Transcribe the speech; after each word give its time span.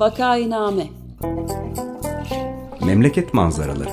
Vakainame 0.00 0.86
Memleket 2.86 3.34
manzaraları 3.34 3.90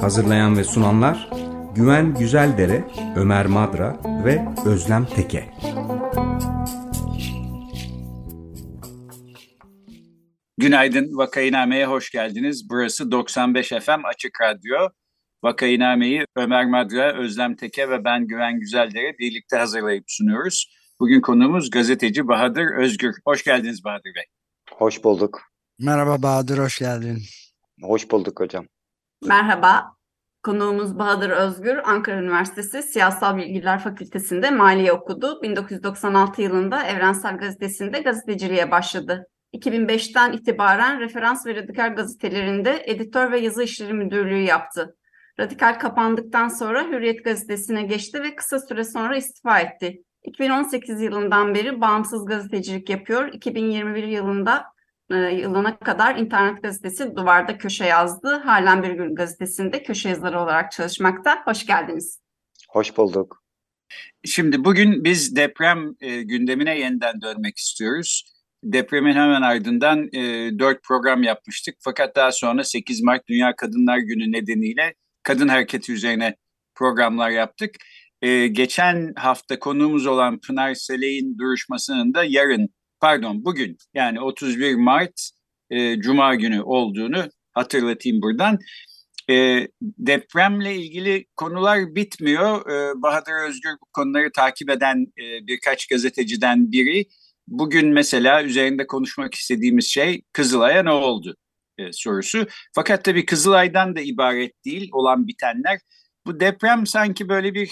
Hazırlayan 0.00 0.58
ve 0.58 0.64
sunanlar 0.64 1.30
Güven 1.74 2.14
Güzeldere, 2.14 2.84
Ömer 3.16 3.46
Madra 3.46 4.00
ve 4.24 4.44
Özlem 4.66 5.06
Teke. 5.06 5.50
Günaydın, 10.58 11.16
Vakainame'ye 11.16 11.86
hoş 11.86 12.10
geldiniz. 12.10 12.70
Burası 12.70 13.10
95 13.10 13.68
FM 13.68 14.04
Açık 14.04 14.40
Radyo. 14.40 14.88
Vakainame'yi 15.44 16.26
Ömer 16.36 16.66
Madra, 16.66 17.18
Özlem 17.18 17.56
Teke 17.56 17.90
ve 17.90 18.04
ben 18.04 18.26
Güven 18.26 18.60
Güzeldere 18.60 19.18
birlikte 19.18 19.56
hazırlayıp 19.56 20.04
sunuyoruz. 20.06 20.81
Bugün 21.02 21.20
konuğumuz 21.20 21.70
gazeteci 21.70 22.28
Bahadır 22.28 22.66
Özgür. 22.76 23.14
Hoş 23.24 23.44
geldiniz 23.44 23.84
Bahadır 23.84 24.14
Bey. 24.14 24.24
Hoş 24.70 25.04
bulduk. 25.04 25.40
Merhaba 25.78 26.22
Bahadır, 26.22 26.58
hoş 26.58 26.78
geldin. 26.78 27.18
Hoş 27.82 28.10
bulduk 28.10 28.40
hocam. 28.40 28.66
Merhaba. 29.24 29.96
Konuğumuz 30.42 30.98
Bahadır 30.98 31.30
Özgür, 31.30 31.76
Ankara 31.84 32.16
Üniversitesi 32.16 32.82
Siyasal 32.82 33.36
Bilgiler 33.36 33.78
Fakültesi'nde 33.78 34.50
maliye 34.50 34.92
okudu. 34.92 35.42
1996 35.42 36.42
yılında 36.42 36.82
Evrensel 36.82 37.38
Gazetesi'nde 37.38 38.00
gazeteciliğe 38.00 38.70
başladı. 38.70 39.26
2005'ten 39.54 40.32
itibaren 40.32 41.00
referans 41.00 41.46
ve 41.46 41.54
radikal 41.54 41.94
gazetelerinde 41.94 42.82
editör 42.86 43.32
ve 43.32 43.40
yazı 43.40 43.62
işleri 43.62 43.92
müdürlüğü 43.92 44.42
yaptı. 44.42 44.96
Radikal 45.40 45.78
kapandıktan 45.78 46.48
sonra 46.48 46.84
Hürriyet 46.84 47.24
gazetesine 47.24 47.82
geçti 47.82 48.22
ve 48.22 48.34
kısa 48.34 48.60
süre 48.60 48.84
sonra 48.84 49.16
istifa 49.16 49.60
etti. 49.60 50.02
2018 50.24 51.00
yılından 51.00 51.54
beri 51.54 51.80
bağımsız 51.80 52.26
gazetecilik 52.26 52.90
yapıyor. 52.90 53.32
2021 53.32 54.02
yılında 54.02 54.64
e, 55.10 55.16
yılına 55.16 55.78
kadar 55.78 56.16
internet 56.16 56.62
gazetesi 56.62 57.16
Duvarda 57.16 57.58
Köşe 57.58 57.84
yazdı. 57.84 58.36
Halen 58.44 58.82
Bir 58.82 58.90
Gün 58.90 59.14
gazetesinde 59.14 59.82
köşe 59.82 60.08
yazarı 60.08 60.40
olarak 60.40 60.72
çalışmakta. 60.72 61.42
Hoş 61.44 61.66
geldiniz. 61.66 62.20
Hoş 62.68 62.96
bulduk. 62.96 63.42
Şimdi 64.24 64.64
bugün 64.64 65.04
biz 65.04 65.36
deprem 65.36 65.94
e, 66.00 66.22
gündemine 66.22 66.78
yeniden 66.78 67.20
dönmek 67.20 67.58
istiyoruz. 67.58 68.32
Depremin 68.64 69.14
hemen 69.14 69.42
ardından 69.42 70.08
e, 70.12 70.58
4 70.58 70.82
program 70.82 71.22
yapmıştık. 71.22 71.74
Fakat 71.80 72.16
daha 72.16 72.32
sonra 72.32 72.64
8 72.64 73.02
Mart 73.02 73.28
Dünya 73.28 73.56
Kadınlar 73.56 73.98
Günü 73.98 74.32
nedeniyle 74.32 74.94
kadın 75.22 75.48
hareketi 75.48 75.92
üzerine 75.92 76.36
programlar 76.74 77.30
yaptık. 77.30 77.74
Ee, 78.22 78.46
geçen 78.46 79.12
hafta 79.16 79.58
konuğumuz 79.58 80.06
olan 80.06 80.40
Pınar 80.40 80.74
Seley'in 80.74 81.38
duruşmasının 81.38 82.14
da 82.14 82.24
yarın, 82.24 82.68
pardon 83.00 83.44
bugün 83.44 83.76
yani 83.94 84.20
31 84.20 84.74
Mart 84.74 85.30
e, 85.70 86.00
Cuma 86.00 86.34
günü 86.34 86.62
olduğunu 86.62 87.24
hatırlatayım 87.52 88.22
buradan. 88.22 88.58
E, 89.30 89.66
depremle 89.82 90.74
ilgili 90.76 91.24
konular 91.36 91.94
bitmiyor. 91.94 92.70
E, 92.70 93.02
Bahadır 93.02 93.48
Özgür 93.48 93.72
bu 93.72 93.86
konuları 93.92 94.32
takip 94.32 94.70
eden 94.70 95.06
e, 95.18 95.46
birkaç 95.46 95.86
gazeteciden 95.86 96.72
biri. 96.72 97.04
Bugün 97.48 97.88
mesela 97.88 98.42
üzerinde 98.44 98.86
konuşmak 98.86 99.34
istediğimiz 99.34 99.86
şey 99.86 100.22
Kızılay'a 100.32 100.82
ne 100.82 100.90
oldu 100.90 101.36
e, 101.78 101.92
sorusu. 101.92 102.46
Fakat 102.74 103.04
tabii 103.04 103.26
Kızılay'dan 103.26 103.96
da 103.96 104.00
ibaret 104.00 104.64
değil 104.64 104.88
olan 104.92 105.26
bitenler. 105.26 105.78
Bu 106.26 106.40
deprem 106.40 106.86
sanki 106.86 107.28
böyle 107.28 107.54
bir 107.54 107.70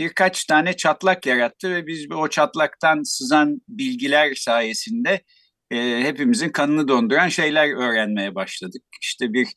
birkaç 0.00 0.44
tane 0.44 0.76
çatlak 0.76 1.26
yarattı 1.26 1.70
ve 1.70 1.86
biz 1.86 2.06
o 2.12 2.28
çatlaktan 2.28 3.02
sızan 3.02 3.60
bilgiler 3.68 4.34
sayesinde 4.34 5.24
e, 5.70 6.00
hepimizin 6.02 6.48
kanını 6.48 6.88
donduran 6.88 7.28
şeyler 7.28 7.68
öğrenmeye 7.76 8.34
başladık. 8.34 8.82
İşte 9.02 9.32
bir 9.32 9.48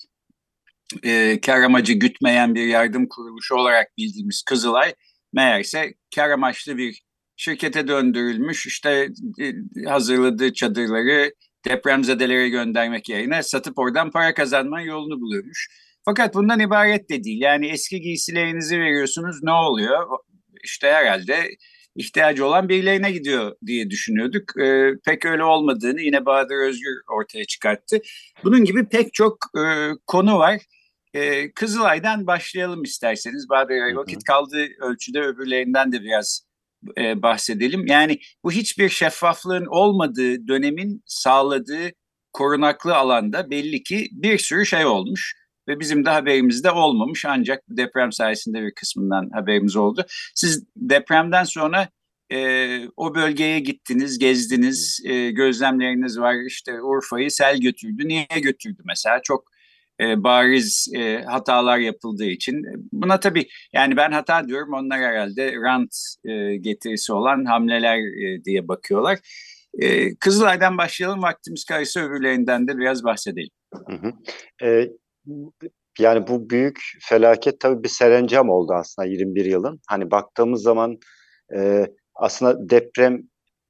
e, 1.04 1.42
kar 1.42 1.62
amacı 1.62 1.94
gütmeyen 1.94 2.56
bir 2.56 2.68
yardım 2.68 3.08
kuruluşu 3.08 3.56
olarak 3.56 3.88
bildiğimiz 3.98 4.44
Kızılay 4.44 4.94
meğerse 5.34 5.94
kar 6.16 6.30
amaçlı 6.30 6.78
bir 6.78 7.02
şirkete 7.38 7.88
döndürülmüş 7.88 8.66
işte 8.66 9.10
e, 9.42 9.54
hazırladığı 9.88 10.54
çadırları 10.54 11.34
depremzedelere 11.66 12.50
göndermek 12.50 13.10
yerine 13.10 13.44
satıp 13.44 13.80
oradan 13.80 14.12
para 14.12 14.34
kazanma 14.34 14.82
yolunu 14.82 15.22
buluyormuş. 15.22 15.68
Fakat 16.06 16.36
bundan 16.36 16.60
ibaret 16.60 17.10
de 17.10 17.24
değil. 17.24 17.42
Yani 17.42 17.68
eski 17.68 18.02
giysilerinizi 18.02 18.80
veriyorsunuz 18.80 19.44
ne 19.44 19.52
oluyor? 19.52 20.08
İşte 20.64 20.88
herhalde 20.88 21.50
ihtiyacı 21.96 22.46
olan 22.46 22.70
birilerine 22.70 23.12
gidiyor 23.12 23.56
diye 23.66 23.90
düşünüyorduk. 23.90 24.62
E, 24.62 24.92
pek 25.06 25.26
öyle 25.26 25.44
olmadığını 25.44 26.02
yine 26.02 26.26
Bahadır 26.26 26.68
Özgür 26.68 27.02
ortaya 27.12 27.46
çıkarttı. 27.46 28.02
Bunun 28.44 28.66
gibi 28.66 28.90
pek 28.90 29.14
çok 29.14 29.38
e, 29.58 29.64
konu 30.08 30.40
var. 30.40 30.62
E, 31.14 31.52
Kızılay'dan 31.52 32.28
başlayalım 32.28 32.84
isterseniz. 32.84 33.50
Bahadır 33.50 33.70
Bey 33.70 33.96
vakit 33.96 34.24
kaldığı 34.24 34.68
ölçüde 34.82 35.22
öbürlerinden 35.22 35.92
de 35.92 36.02
biraz 36.02 36.42
e, 36.98 37.22
bahsedelim. 37.22 37.88
Yani 37.88 38.20
bu 38.44 38.52
hiçbir 38.52 38.90
şeffaflığın 38.90 39.66
olmadığı 39.66 40.48
dönemin 40.48 41.04
sağladığı 41.06 41.92
korunaklı 42.34 42.96
alanda 42.96 43.50
belli 43.50 43.84
ki 43.84 44.10
bir 44.12 44.38
sürü 44.38 44.66
şey 44.66 44.86
olmuş 44.86 45.43
ve 45.68 45.80
bizim 45.80 46.06
de 46.06 46.10
haberimizde 46.10 46.72
olmamış 46.72 47.26
ancak 47.26 47.64
deprem 47.70 48.12
sayesinde 48.12 48.62
bir 48.62 48.74
kısmından 48.74 49.30
haberimiz 49.34 49.76
oldu. 49.76 50.06
Siz 50.36 50.66
depremden 50.76 51.44
sonra 51.44 51.90
e, 52.32 52.80
o 52.98 53.16
bölgeye 53.16 53.60
gittiniz, 53.60 54.20
gezdiniz, 54.20 55.02
e, 55.06 55.32
gözlemleriniz 55.32 56.20
var. 56.20 56.36
İşte 56.48 56.82
Urfa'yı 56.82 57.32
sel 57.32 57.58
götürdü. 57.58 58.08
Niye 58.08 58.28
götürdü 58.42 58.82
mesela? 58.86 59.20
Çok 59.24 59.54
e, 60.02 60.24
bariz 60.24 60.92
e, 60.96 61.24
hatalar 61.24 61.78
yapıldığı 61.78 62.26
için. 62.26 62.64
Buna 62.92 63.20
tabii 63.20 63.48
yani 63.74 63.98
ben 63.98 64.12
hata 64.12 64.48
diyorum 64.48 64.74
onlar 64.74 65.00
herhalde 65.00 65.54
rant 65.56 65.96
e, 66.26 66.56
getirisi 66.56 67.14
olan 67.14 67.46
hamleler 67.46 67.98
e, 67.98 68.44
diye 68.44 68.68
bakıyorlar. 68.68 69.20
E, 69.80 70.16
Kızılay'dan 70.16 70.78
başlayalım 70.78 71.22
vaktimiz 71.22 71.66
kalırsa 71.66 72.00
öbürlerinden 72.00 72.68
de 72.68 72.78
biraz 72.78 73.04
bahsedelim. 73.04 73.50
Hı 73.88 73.96
hı. 73.96 74.14
E, 74.68 74.90
yani 76.00 76.28
bu 76.28 76.50
büyük 76.50 76.80
felaket 77.02 77.60
tabii 77.60 77.84
bir 77.84 77.90
serencam 77.90 78.50
oldu 78.50 78.74
aslında 78.74 79.08
21 79.08 79.46
yılın. 79.46 79.80
Hani 79.88 80.12
baktığımız 80.12 80.62
zaman 80.62 80.98
e, 81.56 81.88
aslında 82.16 82.70
deprem 82.70 83.22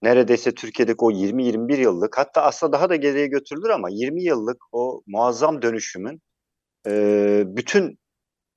neredeyse 0.01 0.51
Türkiye'deki 0.51 0.97
o 0.99 1.11
20-21 1.11 1.81
yıllık 1.81 2.17
hatta 2.17 2.41
aslında 2.41 2.73
daha 2.73 2.89
da 2.89 2.95
geriye 2.95 3.27
götürülür 3.27 3.69
ama 3.69 3.89
20 3.91 4.23
yıllık 4.23 4.57
o 4.71 5.01
muazzam 5.07 5.61
dönüşümün 5.61 6.21
e, 6.87 7.43
bütün 7.45 7.99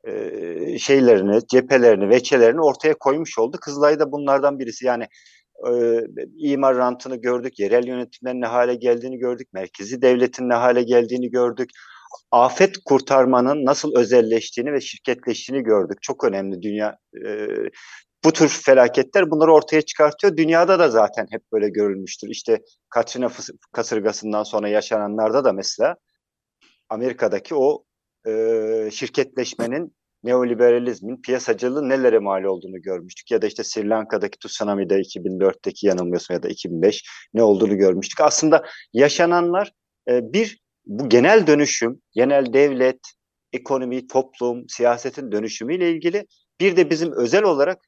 e, 0.05 0.79
şeylerini, 0.79 1.47
cephelerini, 1.47 2.09
veçelerini 2.09 2.61
ortaya 2.61 2.95
koymuş 2.95 3.39
oldu. 3.39 3.59
Kızılay 3.61 3.99
da 3.99 4.13
bunlardan 4.13 4.59
birisi. 4.59 4.87
Yani 4.87 5.07
e, 5.69 6.01
imar 6.37 6.77
rantını 6.77 7.17
gördük, 7.17 7.59
yerel 7.59 7.87
yönetimlerin 7.87 8.41
ne 8.41 8.47
hale 8.47 8.75
geldiğini 8.75 9.19
gördük, 9.19 9.49
merkezi 9.53 10.03
devletin 10.03 10.49
ne 10.49 10.55
hale 10.55 10.83
geldiğini 10.83 11.31
gördük 11.31 11.71
afet 12.31 12.79
kurtarmanın 12.85 13.65
nasıl 13.65 13.97
özelleştiğini 13.97 14.73
ve 14.73 14.81
şirketleştiğini 14.81 15.63
gördük. 15.63 15.99
Çok 16.03 16.25
önemli 16.25 16.63
dünya 16.63 16.99
e, 17.27 17.49
bu 18.25 18.33
tür 18.33 18.49
felaketler 18.49 19.31
bunları 19.31 19.53
ortaya 19.53 19.83
çıkartıyor. 19.83 20.37
Dünyada 20.37 20.79
da 20.79 20.91
zaten 20.91 21.27
hep 21.31 21.43
böyle 21.53 21.69
görülmüştür. 21.69 22.29
İşte 22.29 22.61
Katrina 22.91 23.29
kasırgasından 23.73 24.43
sonra 24.43 24.69
yaşananlarda 24.69 25.45
da 25.45 25.53
mesela 25.53 25.97
Amerika'daki 26.89 27.55
o 27.55 27.85
e, 28.29 28.33
şirketleşmenin 28.93 29.97
neoliberalizmin, 30.25 31.23
piyasacılığın 31.23 31.89
nelere 31.89 32.19
mal 32.19 32.45
olduğunu 32.45 32.83
görmüştük. 32.83 33.31
Ya 33.31 33.43
da 33.43 33.47
işte 33.47 33.65
Sri 33.65 33.89
Lanka'daki 33.89 34.39
tsunami'de 34.39 34.95
2004'teki 34.95 35.87
yanılmıyorsam 35.87 36.35
ya 36.35 36.43
da 36.43 36.49
2005 36.49 37.05
ne 37.35 37.43
olduğunu 37.43 37.77
görmüştük. 37.77 38.21
Aslında 38.21 38.65
yaşananlar 38.93 39.73
e, 40.09 40.33
bir 40.33 40.66
bu 40.87 41.09
genel 41.09 41.47
dönüşüm, 41.47 42.03
genel 42.13 42.53
devlet, 42.53 43.01
ekonomi, 43.53 44.07
toplum, 44.07 44.69
siyasetin 44.69 45.33
dönüşümüyle 45.33 45.91
ilgili 45.91 46.27
bir 46.61 46.77
de 46.77 46.91
bizim 46.91 47.13
özel 47.13 47.43
olarak 47.43 47.79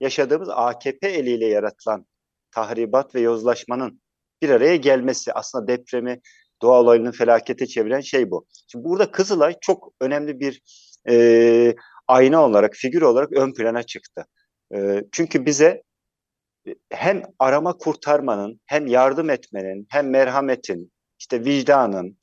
yaşadığımız 0.00 0.48
AKP 0.48 1.08
eliyle 1.08 1.46
yaratılan 1.46 2.06
tahribat 2.50 3.14
ve 3.14 3.20
yozlaşmanın 3.20 4.00
bir 4.42 4.50
araya 4.50 4.76
gelmesi 4.76 5.32
aslında 5.32 5.66
depremi, 5.66 6.20
doğa 6.62 6.80
olayının 6.80 7.12
felakete 7.12 7.66
çeviren 7.66 8.00
şey 8.00 8.30
bu. 8.30 8.46
Şimdi 8.66 8.84
burada 8.84 9.10
Kızılay 9.10 9.56
çok 9.60 9.92
önemli 10.00 10.40
bir 10.40 10.62
e, 11.08 11.74
ayna 12.08 12.44
olarak, 12.44 12.74
figür 12.74 13.02
olarak 13.02 13.32
ön 13.32 13.54
plana 13.54 13.82
çıktı. 13.82 14.26
E, 14.74 15.02
çünkü 15.12 15.46
bize 15.46 15.82
hem 16.90 17.22
arama 17.38 17.76
kurtarmanın, 17.78 18.60
hem 18.66 18.86
yardım 18.86 19.30
etmenin, 19.30 19.86
hem 19.90 20.10
merhametin, 20.10 20.92
işte 21.18 21.44
vicdanın, 21.44 22.18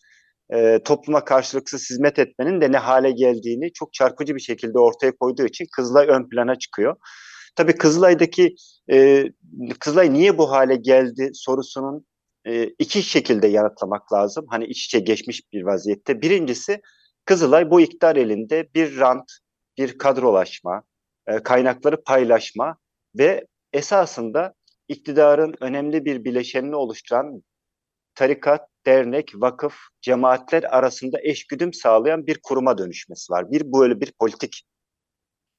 e, 0.53 0.80
topluma 0.86 1.25
karşılıksız 1.25 1.89
hizmet 1.89 2.19
etmenin 2.19 2.62
de 2.62 2.71
ne 2.71 2.77
hale 2.77 3.12
geldiğini 3.12 3.74
çok 3.74 3.94
çarpıcı 3.94 4.36
bir 4.36 4.42
şekilde 4.42 4.80
ortaya 4.80 5.12
koyduğu 5.12 5.45
için 5.45 5.65
Kızılay 5.75 6.07
ön 6.07 6.30
plana 6.30 6.56
çıkıyor. 6.56 6.95
Tabii 7.56 7.77
Kızılay'daki 7.77 8.56
e, 8.92 9.25
Kızılay 9.80 10.13
niye 10.13 10.38
bu 10.38 10.51
hale 10.51 10.75
geldi 10.75 11.30
sorusunun 11.33 12.06
e, 12.45 12.63
iki 12.63 13.03
şekilde 13.03 13.48
yanıtlamak 13.48 14.13
lazım. 14.13 14.45
Hani 14.50 14.65
iç 14.65 14.86
içe 14.86 15.00
geçmiş 15.00 15.53
bir 15.53 15.63
vaziyette. 15.63 16.21
Birincisi 16.21 16.81
Kızılay 17.25 17.71
bu 17.71 17.81
iktidar 17.81 18.15
elinde 18.15 18.69
bir 18.75 19.00
rant, 19.00 19.31
bir 19.77 19.97
kadrolaşma, 19.97 20.83
e, 21.27 21.39
kaynakları 21.44 22.04
paylaşma 22.04 22.77
ve 23.18 23.47
esasında 23.74 24.54
iktidarın 24.88 25.56
önemli 25.62 26.06
bir 26.06 26.24
bileşenini 26.24 26.75
oluşturan 26.75 27.42
tarikat, 28.15 28.67
dernek, 28.85 29.31
vakıf, 29.35 29.75
cemaatler 30.01 30.63
arasında 30.63 31.17
eşgüdüm 31.23 31.73
sağlayan 31.73 32.27
bir 32.27 32.39
kuruma 32.43 32.77
dönüşmesi 32.77 33.33
var. 33.33 33.51
Bir 33.51 33.73
böyle 33.73 34.01
bir 34.01 34.13
politik 34.19 34.63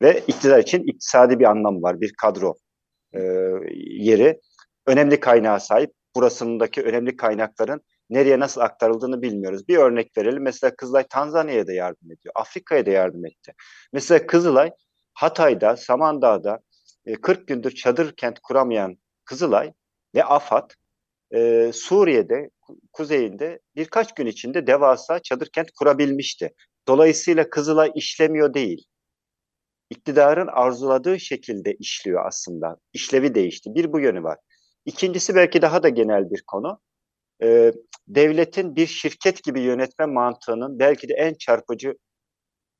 ve 0.02 0.22
iktidar 0.26 0.58
için 0.58 0.82
iktisadi 0.82 1.38
bir 1.38 1.44
anlam 1.44 1.82
var. 1.82 2.00
Bir 2.00 2.12
kadro 2.12 2.54
e, 3.14 3.20
yeri. 3.84 4.40
Önemli 4.86 5.20
kaynağa 5.20 5.60
sahip. 5.60 5.90
Burasındaki 6.16 6.82
önemli 6.82 7.16
kaynakların 7.16 7.80
nereye 8.10 8.38
nasıl 8.38 8.60
aktarıldığını 8.60 9.22
bilmiyoruz. 9.22 9.68
Bir 9.68 9.76
örnek 9.76 10.18
verelim. 10.18 10.42
Mesela 10.42 10.76
Kızılay 10.76 11.06
Tanzanya'ya 11.10 11.66
da 11.66 11.72
yardım 11.72 12.12
ediyor. 12.12 12.32
Afrika'ya 12.34 12.86
da 12.86 12.90
yardım 12.90 13.26
etti. 13.26 13.54
Mesela 13.92 14.26
Kızılay 14.26 14.70
Hatay'da, 15.14 15.76
Samandağ'da 15.76 16.60
40 17.22 17.38
e, 17.38 17.42
gündür 17.46 17.70
çadır 17.70 18.16
kent 18.16 18.38
kuramayan 18.38 18.96
Kızılay 19.24 19.72
ve 20.14 20.24
AFAD 20.24 20.70
e, 21.34 21.70
Suriye'de 21.74 22.50
kuzeyinde 22.92 23.60
birkaç 23.76 24.14
gün 24.14 24.26
içinde 24.26 24.66
devasa 24.66 25.18
çadır 25.18 25.48
kent 25.54 25.70
kurabilmişti. 25.70 26.54
Dolayısıyla 26.88 27.50
Kızılay 27.50 27.90
işlemiyor 27.94 28.54
değil. 28.54 28.84
İktidarın 29.90 30.46
arzuladığı 30.46 31.20
şekilde 31.20 31.74
işliyor 31.74 32.26
aslında. 32.26 32.76
İşlevi 32.92 33.34
değişti. 33.34 33.74
Bir 33.74 33.92
bu 33.92 34.00
yönü 34.00 34.22
var. 34.22 34.38
İkincisi 34.84 35.34
belki 35.34 35.62
daha 35.62 35.82
da 35.82 35.88
genel 35.88 36.30
bir 36.30 36.42
konu. 36.46 36.80
Ee, 37.42 37.72
devletin 38.08 38.76
bir 38.76 38.86
şirket 38.86 39.42
gibi 39.44 39.60
yönetme 39.60 40.06
mantığının 40.06 40.78
belki 40.78 41.08
de 41.08 41.14
en 41.14 41.34
çarpıcı 41.34 41.94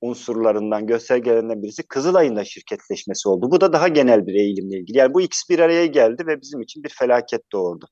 unsurlarından, 0.03 0.87
göstergelerinden 0.87 1.63
birisi 1.63 1.83
Kızılay'ın 1.83 2.37
da 2.37 2.45
şirketleşmesi 2.45 3.29
oldu. 3.29 3.51
Bu 3.51 3.61
da 3.61 3.73
daha 3.73 3.89
genel 3.89 4.27
bir 4.27 4.35
eğilimle 4.35 4.79
ilgili. 4.79 4.99
Yani 4.99 5.15
bu 5.15 5.21
ikisi 5.21 5.55
bir 5.55 5.59
araya 5.59 5.87
geldi 5.87 6.27
ve 6.27 6.41
bizim 6.41 6.61
için 6.61 6.85
bir 6.85 6.89
felaket 6.89 7.53
doğurdu. 7.53 7.87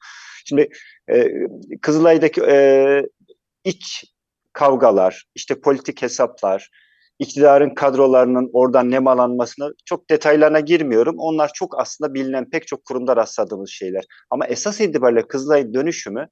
Şimdi 0.44 0.68
e, 1.12 1.32
Kızılay'daki 1.82 2.42
e, 2.42 3.02
iç 3.64 4.04
kavgalar, 4.52 5.24
işte 5.34 5.60
politik 5.60 6.02
hesaplar, 6.02 6.70
iktidarın 7.18 7.74
kadrolarının 7.74 8.50
oradan 8.52 8.90
nemalanmasını 8.90 9.74
çok 9.84 10.10
detaylarına 10.10 10.60
girmiyorum. 10.60 11.14
Onlar 11.18 11.50
çok 11.54 11.80
aslında 11.80 12.14
bilinen 12.14 12.50
pek 12.50 12.66
çok 12.66 12.84
kurumda 12.84 13.16
rastladığımız 13.16 13.70
şeyler. 13.70 14.04
Ama 14.30 14.46
esas 14.46 14.80
itibariyle 14.80 15.28
Kızılay 15.28 15.74
dönüşümü 15.74 16.28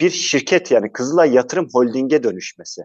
bir 0.00 0.10
şirket 0.10 0.70
yani 0.70 0.92
Kızılay 0.92 1.34
Yatırım 1.34 1.68
Holding'e 1.72 2.22
dönüşmesi. 2.22 2.82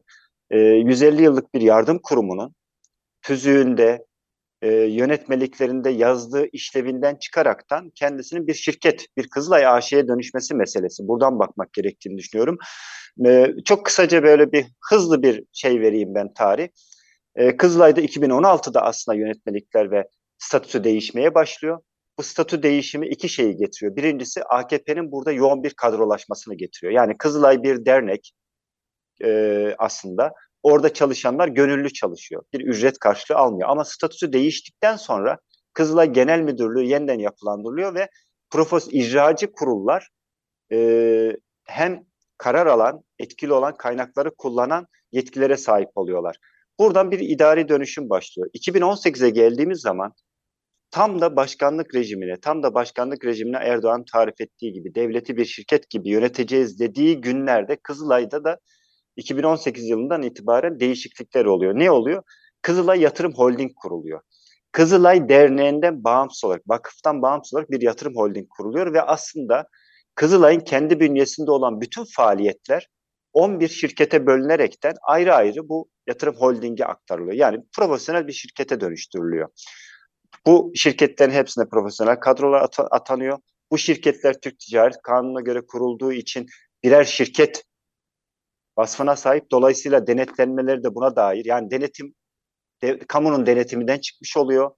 E, 0.52 0.58
150 0.60 1.22
yıllık 1.22 1.54
bir 1.54 1.62
yardım 1.62 2.00
kurumunun 2.04 2.56
tüzüğünde, 3.22 4.06
e, 4.62 4.72
yönetmeliklerinde 4.74 5.90
yazdığı 5.90 6.46
işlevinden 6.52 7.16
çıkaraktan 7.16 7.92
kendisinin 7.96 8.48
bir 8.48 8.54
şirket, 8.54 9.08
bir 9.18 9.30
Kızılay 9.30 9.68
AŞ'ye 9.68 10.08
dönüşmesi 10.08 10.56
meselesi. 10.56 11.08
Buradan 11.08 11.40
bakmak 11.40 11.74
gerektiğini 11.74 12.18
düşünüyorum. 12.18 12.58
E, 13.26 13.48
çok 13.66 13.86
kısaca 13.86 14.24
böyle 14.24 14.52
bir 14.52 14.66
hızlı 14.90 15.24
bir 15.24 15.44
şey 15.54 15.82
vereyim 15.82 16.16
ben 16.16 16.34
tarih. 16.34 16.68
E, 17.36 17.58
Kızılay'da 17.58 18.02
2016'da 18.02 18.82
aslında 18.82 19.18
yönetmelikler 19.18 19.92
ve 19.92 20.08
statüsü 20.38 20.84
değişmeye 20.84 21.36
başlıyor. 21.36 21.80
Bu 22.18 22.24
statü 22.24 22.64
değişimi 22.64 23.08
iki 23.08 23.30
şeyi 23.30 23.58
getiriyor. 23.58 23.96
Birincisi 23.96 24.44
AKP'nin 24.44 25.12
burada 25.12 25.32
yoğun 25.32 25.64
bir 25.64 25.74
kadrolaşmasını 25.74 26.56
getiriyor. 26.56 26.94
Yani 26.94 27.18
Kızılay 27.18 27.64
bir 27.64 27.86
dernek 27.86 28.34
e, 29.24 29.76
aslında 29.78 30.34
Orada 30.64 30.94
çalışanlar 30.94 31.48
gönüllü 31.48 31.94
çalışıyor. 31.94 32.44
Bir 32.54 32.60
ücret 32.60 33.00
karşılığı 33.00 33.38
almıyor. 33.38 33.70
Ama 33.70 33.86
statüsü 33.86 34.34
değiştikten 34.34 34.96
sonra 34.96 35.38
Kızılay 35.74 36.12
Genel 36.12 36.40
Müdürlüğü 36.40 36.84
yeniden 36.84 37.20
yapılandırılıyor 37.20 37.96
ve 37.96 38.10
profes 38.50 38.88
icracı 38.92 39.52
kurullar 39.52 40.10
e, 40.72 41.32
hem 41.66 42.04
karar 42.38 42.68
alan, 42.68 43.04
etkili 43.20 43.54
olan 43.54 43.78
kaynakları 43.78 44.36
kullanan 44.36 44.88
yetkilere 45.12 45.58
sahip 45.58 45.90
oluyorlar. 45.96 46.38
Buradan 46.80 47.12
bir 47.12 47.20
idari 47.20 47.70
dönüşüm 47.70 48.10
başlıyor. 48.10 48.50
2018'e 48.54 49.30
geldiğimiz 49.30 49.82
zaman 49.82 50.14
tam 50.92 51.22
da 51.22 51.36
başkanlık 51.36 51.96
rejimine, 51.96 52.40
tam 52.40 52.64
da 52.64 52.74
başkanlık 52.74 53.26
rejimine 53.26 53.58
Erdoğan 53.58 54.06
tarif 54.12 54.42
ettiği 54.42 54.74
gibi 54.74 54.96
devleti 54.96 55.38
bir 55.38 55.46
şirket 55.46 55.90
gibi 55.90 56.10
yöneteceğiz 56.10 56.80
dediği 56.80 57.22
günlerde 57.22 57.76
Kızılay'da 57.84 58.44
da 58.44 58.60
2018 59.18 59.90
yılından 59.90 60.22
itibaren 60.22 60.80
değişiklikler 60.80 61.46
oluyor. 61.46 61.74
Ne 61.76 61.92
oluyor? 61.92 62.24
Kızılay 62.62 63.02
Yatırım 63.02 63.34
Holding 63.34 63.72
kuruluyor. 63.76 64.22
Kızılay 64.72 65.30
Derneği'nden 65.30 66.04
bağımsız 66.04 66.44
olarak, 66.44 66.62
vakıftan 66.68 67.22
bağımsız 67.22 67.54
olarak 67.54 67.72
bir 67.72 67.82
yatırım 67.82 68.16
holding 68.16 68.50
kuruluyor 68.50 68.94
ve 68.94 69.02
aslında 69.02 69.68
Kızılay'ın 70.16 70.60
kendi 70.60 71.00
bünyesinde 71.00 71.52
olan 71.52 71.82
bütün 71.82 72.06
faaliyetler 72.16 72.88
11 73.34 73.68
şirkete 73.68 74.26
bölünerekten 74.26 74.94
ayrı 75.04 75.36
ayrı 75.36 75.70
bu 75.70 75.90
yatırım 76.08 76.36
holdinge 76.36 76.86
aktarılıyor. 76.86 77.34
Yani 77.34 77.64
profesyonel 77.76 78.28
bir 78.28 78.34
şirkete 78.34 78.82
dönüştürülüyor. 78.82 79.50
Bu 80.46 80.72
şirketlerin 80.76 81.32
hepsine 81.32 81.66
profesyonel 81.66 82.20
kadrolar 82.20 82.62
at 82.62 82.80
atanıyor. 82.92 83.38
Bu 83.72 83.78
şirketler 83.78 84.42
Türk 84.42 84.60
Ticaret 84.60 85.02
Kanunu'na 85.02 85.42
göre 85.42 85.62
kurulduğu 85.68 86.12
için 86.12 86.46
birer 86.84 87.04
şirket 87.04 87.64
vasfına 88.78 89.16
sahip. 89.16 89.52
Dolayısıyla 89.52 90.08
denetlenmeleri 90.08 90.84
de 90.84 90.96
buna 90.96 91.16
dair. 91.16 91.46
Yani 91.46 91.72
denetim, 91.72 92.14
de, 92.82 93.00
kamunun 93.00 93.46
denetiminden 93.46 94.00
çıkmış 94.00 94.38
oluyor. 94.38 94.72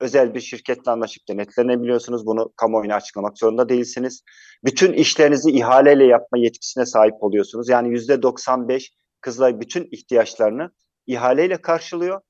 Özel 0.00 0.34
bir 0.34 0.40
şirketle 0.40 0.90
anlaşıp 0.90 1.28
denetlenebiliyorsunuz. 1.28 2.26
Bunu 2.26 2.52
kamuoyuna 2.56 2.94
açıklamak 2.94 3.38
zorunda 3.38 3.68
değilsiniz. 3.68 4.22
Bütün 4.64 4.92
işlerinizi 4.92 5.50
ihaleyle 5.50 6.04
yapma 6.04 6.38
yetkisine 6.38 6.86
sahip 6.86 7.22
oluyorsunuz. 7.22 7.68
Yani 7.68 7.88
yüzde 7.88 8.22
95 8.22 8.92
Kızılay 9.20 9.60
bütün 9.60 9.88
ihtiyaçlarını 9.92 10.70
ihaleyle 11.06 11.60
karşılıyor. 11.60 12.20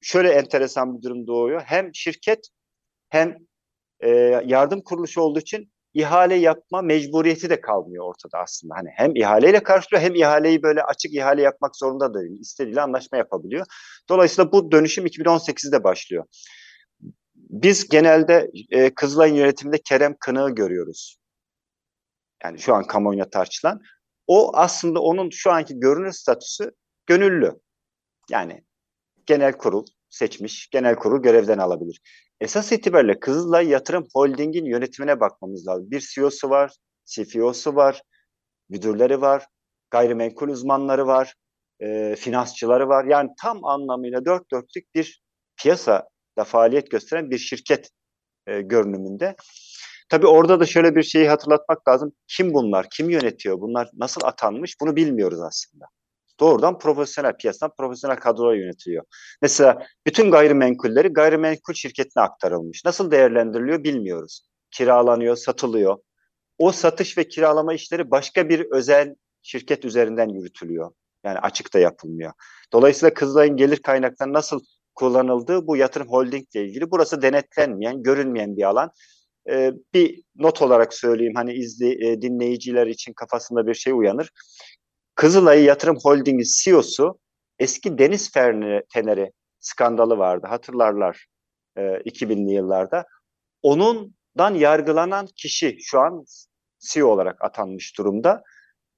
Şöyle 0.00 0.30
enteresan 0.30 0.96
bir 0.96 1.02
durum 1.02 1.26
doğuyor. 1.26 1.60
Hem 1.60 1.94
şirket 1.94 2.48
hem 3.08 3.36
e, 4.00 4.08
yardım 4.46 4.80
kuruluşu 4.80 5.20
olduğu 5.20 5.38
için 5.38 5.72
ihale 5.94 6.34
yapma 6.34 6.82
mecburiyeti 6.82 7.50
de 7.50 7.60
kalmıyor 7.60 8.04
ortada 8.04 8.38
aslında. 8.38 8.74
Hani 8.74 8.88
hem 8.94 9.16
ihaleyle 9.16 9.62
karşılıyor 9.62 10.02
hem 10.02 10.14
ihaleyi 10.14 10.62
böyle 10.62 10.82
açık 10.82 11.14
ihale 11.14 11.42
yapmak 11.42 11.76
zorunda 11.76 12.14
da 12.14 12.20
değil. 12.20 12.40
İstediğiyle 12.40 12.80
anlaşma 12.80 13.18
yapabiliyor. 13.18 13.66
Dolayısıyla 14.08 14.52
bu 14.52 14.72
dönüşüm 14.72 15.06
2018'de 15.06 15.84
başlıyor. 15.84 16.24
Biz 17.34 17.88
genelde 17.88 18.50
e, 18.70 18.94
Kızılay'ın 18.94 19.34
yönetiminde 19.34 19.78
Kerem 19.78 20.16
Kınık'ı 20.20 20.54
görüyoruz. 20.54 21.16
Yani 22.44 22.58
şu 22.58 22.74
an 22.74 22.86
kamuoyuna 22.86 23.30
tartışılan. 23.30 23.80
O 24.26 24.56
aslında 24.56 25.00
onun 25.00 25.30
şu 25.30 25.52
anki 25.52 25.80
görünür 25.80 26.12
statüsü 26.12 26.70
gönüllü. 27.06 27.60
Yani 28.30 28.64
genel 29.26 29.58
kurul 29.58 29.86
seçmiş, 30.10 30.70
genel 30.70 30.96
kurul 30.96 31.22
görevden 31.22 31.58
alabilir. 31.58 32.00
Esas 32.40 32.72
itibariyle 32.72 33.20
Kızılay 33.20 33.68
Yatırım 33.68 34.06
Holding'in 34.14 34.64
yönetimine 34.64 35.20
bakmamız 35.20 35.66
lazım. 35.66 35.90
Bir 35.90 36.00
CEO'su 36.00 36.50
var, 36.50 36.72
CFO'su 37.04 37.76
var, 37.76 38.02
müdürleri 38.68 39.20
var, 39.20 39.46
gayrimenkul 39.90 40.48
uzmanları 40.48 41.06
var, 41.06 41.34
e, 41.80 42.16
finansçıları 42.16 42.88
var. 42.88 43.04
Yani 43.04 43.30
tam 43.42 43.64
anlamıyla 43.64 44.24
dört 44.24 44.50
dörtlük 44.52 44.94
bir 44.94 45.22
piyasada 45.56 46.44
faaliyet 46.44 46.90
gösteren 46.90 47.30
bir 47.30 47.38
şirket 47.38 47.90
e, 48.46 48.60
görünümünde. 48.60 49.36
Tabii 50.08 50.26
orada 50.26 50.60
da 50.60 50.66
şöyle 50.66 50.96
bir 50.96 51.02
şeyi 51.02 51.28
hatırlatmak 51.28 51.88
lazım. 51.88 52.12
Kim 52.28 52.54
bunlar? 52.54 52.86
Kim 52.90 53.10
yönetiyor? 53.10 53.60
Bunlar 53.60 53.90
nasıl 53.94 54.20
atanmış? 54.24 54.76
Bunu 54.80 54.96
bilmiyoruz 54.96 55.40
aslında 55.40 55.86
doğrudan 56.40 56.78
profesyonel 56.78 57.36
piyasadan 57.36 57.72
profesyonel 57.78 58.16
kadrolar 58.16 58.54
yönetiliyor. 58.54 59.04
Mesela 59.42 59.86
bütün 60.06 60.30
gayrimenkulleri 60.30 61.08
gayrimenkul 61.08 61.74
şirketine 61.74 62.22
aktarılmış. 62.22 62.84
Nasıl 62.84 63.10
değerlendiriliyor 63.10 63.84
bilmiyoruz. 63.84 64.42
Kiralanıyor, 64.70 65.36
satılıyor. 65.36 65.98
O 66.58 66.72
satış 66.72 67.18
ve 67.18 67.28
kiralama 67.28 67.74
işleri 67.74 68.10
başka 68.10 68.48
bir 68.48 68.66
özel 68.70 69.14
şirket 69.42 69.84
üzerinden 69.84 70.28
yürütülüyor. 70.28 70.90
Yani 71.24 71.38
açıkta 71.38 71.78
yapılmıyor. 71.78 72.32
Dolayısıyla 72.72 73.14
Kızılay'ın 73.14 73.56
gelir 73.56 73.82
kaynakları 73.82 74.32
nasıl 74.32 74.60
kullanıldığı 74.94 75.66
bu 75.66 75.76
yatırım 75.76 76.08
holding 76.08 76.46
ile 76.54 76.64
ilgili. 76.64 76.90
Burası 76.90 77.22
denetlenmeyen, 77.22 78.02
görünmeyen 78.02 78.56
bir 78.56 78.62
alan. 78.62 78.90
Ee, 79.50 79.72
bir 79.94 80.22
not 80.36 80.62
olarak 80.62 80.94
söyleyeyim 80.94 81.34
hani 81.36 81.52
izli, 81.52 82.06
e, 82.06 82.22
dinleyiciler 82.22 82.86
için 82.86 83.12
kafasında 83.12 83.66
bir 83.66 83.74
şey 83.74 83.92
uyanır. 83.92 84.30
Kızılay 85.14 85.64
Yatırım 85.64 85.96
Holding'i 86.02 86.44
CEO'su 86.44 87.18
eski 87.58 87.98
Deniz 87.98 88.32
Feneri 88.92 89.32
skandalı 89.60 90.18
vardı 90.18 90.46
hatırlarlar. 90.46 91.26
e, 91.76 91.82
2000'li 91.82 92.52
yıllarda. 92.52 93.04
Onundan 93.62 94.54
yargılanan 94.54 95.28
kişi 95.36 95.76
şu 95.80 96.00
an 96.00 96.24
CEO 96.78 97.08
olarak 97.08 97.44
atanmış 97.44 97.98
durumda. 97.98 98.42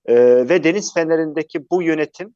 E, 0.06 0.14
ve 0.48 0.64
Deniz 0.64 0.94
Feneri'ndeki 0.94 1.70
bu 1.70 1.82
yönetim 1.82 2.34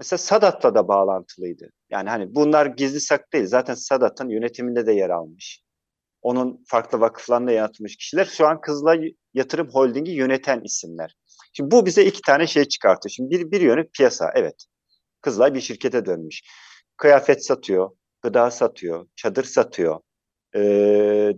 mesela 0.00 0.18
Sadat'la 0.18 0.74
da 0.74 0.88
bağlantılıydı. 0.88 1.70
Yani 1.90 2.10
hani 2.10 2.34
bunlar 2.34 2.66
gizli 2.66 3.00
sak 3.00 3.32
değil. 3.32 3.46
Zaten 3.46 3.74
Sadat'ın 3.74 4.28
yönetiminde 4.28 4.86
de 4.86 4.92
yer 4.92 5.10
almış. 5.10 5.62
Onun 6.22 6.64
farklı 6.66 7.00
vakıflarında 7.00 7.52
yaratılmış 7.52 7.96
kişiler 7.96 8.24
şu 8.24 8.46
an 8.46 8.60
Kızılay 8.60 9.14
Yatırım 9.34 9.68
Holding'i 9.68 10.10
yöneten 10.10 10.60
isimler. 10.60 11.16
Şimdi 11.52 11.70
bu 11.70 11.86
bize 11.86 12.04
iki 12.04 12.22
tane 12.22 12.46
şey 12.46 12.64
çıkartıyor. 12.64 13.10
Şimdi 13.10 13.30
bir, 13.30 13.50
bir 13.50 13.60
yönü 13.60 13.88
piyasa. 13.88 14.32
Evet. 14.34 14.64
Kızılay 15.20 15.54
bir 15.54 15.60
şirkete 15.60 16.06
dönmüş. 16.06 16.42
Kıyafet 16.96 17.46
satıyor, 17.46 17.90
gıda 18.22 18.50
satıyor, 18.50 19.06
çadır 19.16 19.44
satıyor. 19.44 20.00
Ee, 20.56 21.32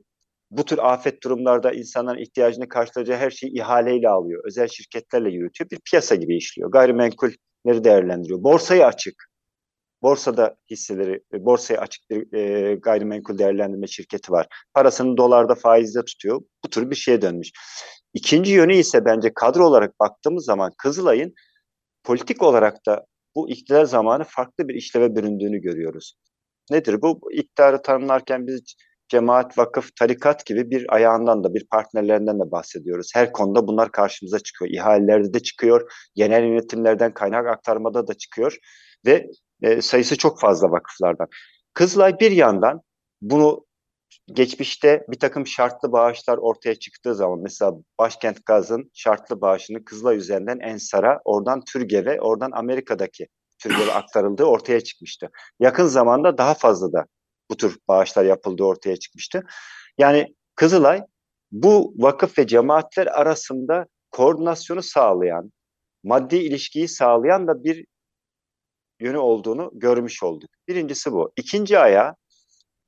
bu 0.51 0.65
tür 0.65 0.79
afet 0.79 1.23
durumlarda 1.23 1.73
insanların 1.73 2.19
ihtiyacını 2.19 2.69
karşılayacağı 2.69 3.19
her 3.19 3.31
şeyi 3.31 3.53
ihaleyle 3.53 4.09
alıyor. 4.09 4.43
Özel 4.45 4.69
şirketlerle 4.69 5.31
yürütüyor. 5.31 5.71
Bir 5.71 5.81
piyasa 5.91 6.15
gibi 6.15 6.37
işliyor. 6.37 6.71
Gayrimenkulleri 6.71 7.85
değerlendiriyor. 7.85 8.43
Borsayı 8.43 8.87
açık. 8.87 9.32
Borsada 10.03 10.57
hisseleri, 10.71 11.21
borsaya 11.33 11.81
açık 11.81 12.11
bir 12.11 12.33
e, 12.39 12.75
gayrimenkul 12.75 13.39
değerlendirme 13.39 13.87
şirketi 13.87 14.33
var. 14.33 14.47
Parasını 14.75 15.17
dolarda 15.17 15.55
faizde 15.55 16.05
tutuyor. 16.05 16.41
Bu 16.65 16.71
tür 16.71 16.91
bir 16.91 16.97
şeye 16.97 17.23
dönmüş. 17.23 17.51
İkinci 18.15 18.53
yönü 18.53 18.75
ise 18.75 19.05
bence 19.05 19.35
kadro 19.35 19.67
olarak 19.67 20.01
baktığımız 20.01 20.45
zaman 20.45 20.73
Kızılay'ın 20.79 21.35
politik 22.05 22.43
olarak 22.43 22.87
da 22.87 23.07
bu 23.35 23.51
iktidar 23.51 23.85
zamanı 23.85 24.25
farklı 24.25 24.69
bir 24.69 24.75
işleve 24.75 25.17
büründüğünü 25.17 25.59
görüyoruz. 25.59 26.15
Nedir 26.71 27.03
bu? 27.03 27.21
bu 27.21 27.33
tanımlarken 27.83 28.47
biz 28.47 28.63
cemaat, 29.09 29.59
vakıf, 29.59 29.97
tarikat 29.97 30.47
gibi 30.47 30.71
bir 30.71 30.95
ayağından 30.95 31.45
da 31.45 31.55
bir 31.55 31.67
partnerlerinden 31.71 32.41
de 32.41 32.51
bahsediyoruz. 32.51 33.11
Her 33.15 33.33
konuda 33.33 33.67
bunlar 33.67 33.93
karşımıza 33.93 34.39
çıkıyor. 34.39 34.71
İhalelerde 34.71 35.35
de 35.35 35.41
çıkıyor, 35.41 35.93
genel 36.15 36.43
yönetimlerden 36.43 37.15
kaynak 37.15 37.47
aktarmada 37.47 38.07
da 38.07 38.15
çıkıyor 38.15 38.57
ve 39.07 39.27
e, 39.63 39.83
sayısı 39.83 40.19
çok 40.19 40.41
fazla 40.41 40.71
vakıflardan. 40.71 41.29
Kızılay 41.75 42.21
bir 42.21 42.31
yandan 42.31 42.81
bunu 43.23 43.67
geçmişte 44.27 45.07
bir 45.09 45.19
takım 45.19 45.47
şartlı 45.47 45.93
bağışlar 45.93 46.39
ortaya 46.39 46.75
çıktığı 46.75 47.15
zaman 47.15 47.39
mesela 47.43 47.73
Başkent 47.99 48.47
Gaz'ın 48.47 48.91
şartlı 48.95 49.41
bağışını 49.41 49.85
Kızılay 49.85 50.17
üzerinden 50.17 50.59
Ensar'a, 50.61 51.21
oradan 51.25 51.65
Türgev'e, 51.65 52.21
oradan 52.21 52.51
Amerika'daki 52.51 53.27
Türgev'e 53.59 53.93
aktarıldığı 53.95 54.45
ortaya 54.45 54.81
çıkmıştı. 54.81 55.31
Yakın 55.61 55.87
zamanda 55.87 56.39
daha 56.39 56.55
fazla 56.55 56.93
da 56.93 57.05
bu 57.51 57.57
tür 57.57 57.79
bağışlar 57.89 58.25
yapıldığı 58.25 58.65
ortaya 58.65 58.97
çıkmıştı. 58.97 59.43
Yani 59.99 60.35
Kızılay 60.55 61.03
bu 61.53 61.95
vakıf 61.97 62.39
ve 62.39 62.47
cemaatler 62.47 63.07
arasında 63.07 63.87
koordinasyonu 64.11 64.83
sağlayan, 64.83 65.53
maddi 66.05 66.37
ilişkiyi 66.37 66.89
sağlayan 66.89 67.47
da 67.47 67.65
bir 67.65 67.87
yönü 69.01 69.19
olduğunu 69.19 69.71
görmüş 69.75 70.23
olduk. 70.23 70.51
Birincisi 70.69 71.13
bu. 71.13 71.33
İkinci 71.37 71.79
aya 71.79 72.17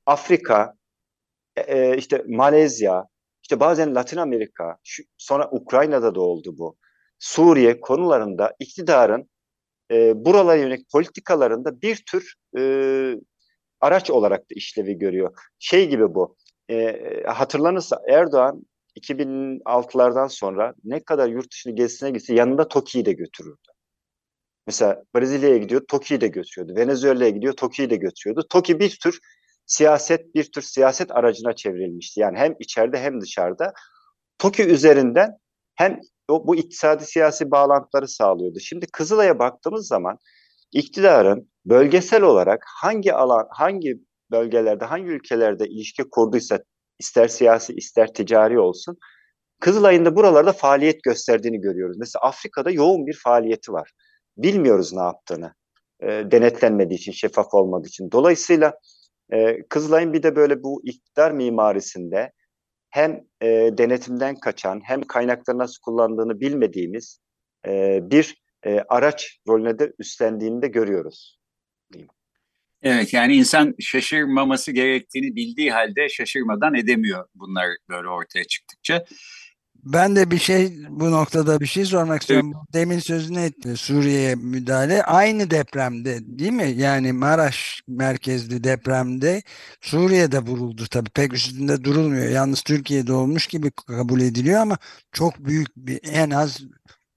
Afrika, 0.05 0.73
e, 1.55 1.61
e, 1.61 1.97
işte 1.97 2.23
Malezya, 2.27 3.05
işte 3.43 3.59
bazen 3.59 3.95
Latin 3.95 4.17
Amerika, 4.17 4.77
şu, 4.83 5.03
sonra 5.17 5.49
Ukrayna'da 5.51 6.15
da 6.15 6.21
oldu 6.21 6.57
bu. 6.57 6.77
Suriye 7.19 7.81
konularında 7.81 8.55
iktidarın 8.59 9.29
e, 9.91 10.25
buralara 10.25 10.55
yönelik 10.55 10.91
politikalarında 10.91 11.81
bir 11.81 12.03
tür 12.11 12.35
e, 12.57 12.61
araç 13.81 14.09
olarak 14.09 14.41
da 14.41 14.55
işlevi 14.55 14.97
görüyor. 14.97 15.37
Şey 15.59 15.89
gibi 15.89 16.15
bu, 16.15 16.35
e, 16.69 17.23
hatırlanırsa 17.27 18.01
Erdoğan 18.09 18.65
2006'lardan 18.99 20.29
sonra 20.29 20.73
ne 20.83 21.03
kadar 21.03 21.29
yurt 21.29 21.51
dışını 21.51 21.75
gezisine 21.75 22.11
gitse 22.11 22.33
yanında 22.33 22.67
TOKİ'yi 22.67 23.05
de 23.05 23.13
götürürdü. 23.13 23.74
Mesela 24.67 25.03
Brezilya'ya 25.15 25.57
gidiyor, 25.57 25.81
TOKİ'yi 25.87 26.21
de 26.21 26.27
götürüyordu. 26.27 26.79
Venezuela'ya 26.79 27.29
gidiyor, 27.29 27.53
TOKİ'yi 27.53 27.89
de 27.89 27.95
götürüyordu. 27.95 28.47
TOKİ 28.49 28.79
bir 28.79 28.99
tür 29.03 29.19
siyaset, 29.65 30.35
bir 30.35 30.51
tür 30.51 30.61
siyaset 30.61 31.11
aracına 31.11 31.55
çevrilmişti. 31.55 32.19
Yani 32.19 32.37
hem 32.37 32.55
içeride 32.59 32.99
hem 32.99 33.21
dışarıda. 33.21 33.73
TOKİ 34.37 34.63
üzerinden 34.63 35.37
hem 35.75 35.99
o, 36.29 36.47
bu 36.47 36.55
iktisadi 36.55 37.05
siyasi 37.05 37.51
bağlantıları 37.51 38.07
sağlıyordu. 38.07 38.59
Şimdi 38.59 38.87
Kızılay'a 38.87 39.39
baktığımız 39.39 39.87
zaman 39.87 40.17
iktidarın 40.71 41.49
bölgesel 41.65 42.21
olarak 42.23 42.63
hangi 42.81 43.13
alan, 43.13 43.47
hangi 43.49 43.99
bölgelerde, 44.31 44.85
hangi 44.85 45.05
ülkelerde 45.05 45.67
ilişki 45.67 46.03
kurduysa 46.03 46.59
ister 46.99 47.27
siyasi 47.27 47.73
ister 47.73 48.13
ticari 48.13 48.59
olsun 48.59 48.97
Kızılay'ın 49.59 50.05
da 50.05 50.15
buralarda 50.15 50.53
faaliyet 50.53 51.03
gösterdiğini 51.03 51.61
görüyoruz. 51.61 51.97
Mesela 51.97 52.21
Afrika'da 52.21 52.71
yoğun 52.71 53.07
bir 53.07 53.19
faaliyeti 53.23 53.73
var. 53.73 53.91
Bilmiyoruz 54.37 54.93
ne 54.93 55.01
yaptığını. 55.01 55.53
E, 55.99 56.07
denetlenmediği 56.07 56.99
için, 56.99 57.11
şeffaf 57.11 57.53
olmadığı 57.53 57.87
için. 57.87 58.11
Dolayısıyla 58.11 58.79
e, 59.33 59.63
Kızılay'ın 59.69 60.13
bir 60.13 60.23
de 60.23 60.35
böyle 60.35 60.63
bu 60.63 60.81
iktidar 60.85 61.31
mimarisinde 61.31 62.31
hem 62.89 63.21
e, 63.41 63.47
denetimden 63.77 64.35
kaçan 64.39 64.81
hem 64.83 65.01
kaynakları 65.01 65.57
nasıl 65.57 65.81
kullandığını 65.81 66.39
bilmediğimiz 66.39 67.19
e, 67.67 67.99
bir 68.01 68.41
e, 68.65 68.79
araç 68.89 69.39
rolüne 69.47 69.79
de 69.79 69.93
üstlendiğini 69.99 70.61
de 70.61 70.67
görüyoruz. 70.67 71.39
Evet 72.81 73.13
yani 73.13 73.35
insan 73.35 73.75
şaşırmaması 73.79 74.71
gerektiğini 74.71 75.35
bildiği 75.35 75.71
halde 75.71 76.09
şaşırmadan 76.09 76.75
edemiyor 76.75 77.27
bunlar 77.35 77.67
böyle 77.89 78.07
ortaya 78.07 78.43
çıktıkça. 78.43 79.05
Ben 79.85 80.15
de 80.15 80.31
bir 80.31 80.37
şey 80.37 80.73
bu 80.89 81.11
noktada 81.11 81.59
bir 81.59 81.65
şey 81.65 81.85
sormak 81.85 82.21
istiyorum. 82.21 82.53
Evet. 82.55 82.73
Demin 82.73 82.99
sözünü 82.99 83.39
etti 83.39 83.77
Suriye'ye 83.77 84.35
müdahale 84.35 85.03
aynı 85.03 85.51
depremde 85.51 86.19
değil 86.21 86.51
mi? 86.51 86.73
Yani 86.77 87.13
Maraş 87.13 87.81
merkezli 87.87 88.63
depremde 88.63 89.43
Suriye'de 89.81 90.39
vuruldu 90.39 90.85
tabii 90.91 91.09
pek 91.09 91.33
üstünde 91.33 91.83
durulmuyor. 91.83 92.29
Yalnız 92.29 92.61
Türkiye'de 92.61 93.13
olmuş 93.13 93.47
gibi 93.47 93.71
kabul 93.71 94.21
ediliyor 94.21 94.61
ama 94.61 94.77
çok 95.11 95.39
büyük 95.39 95.67
bir 95.77 95.99
en 96.03 96.29
az 96.29 96.61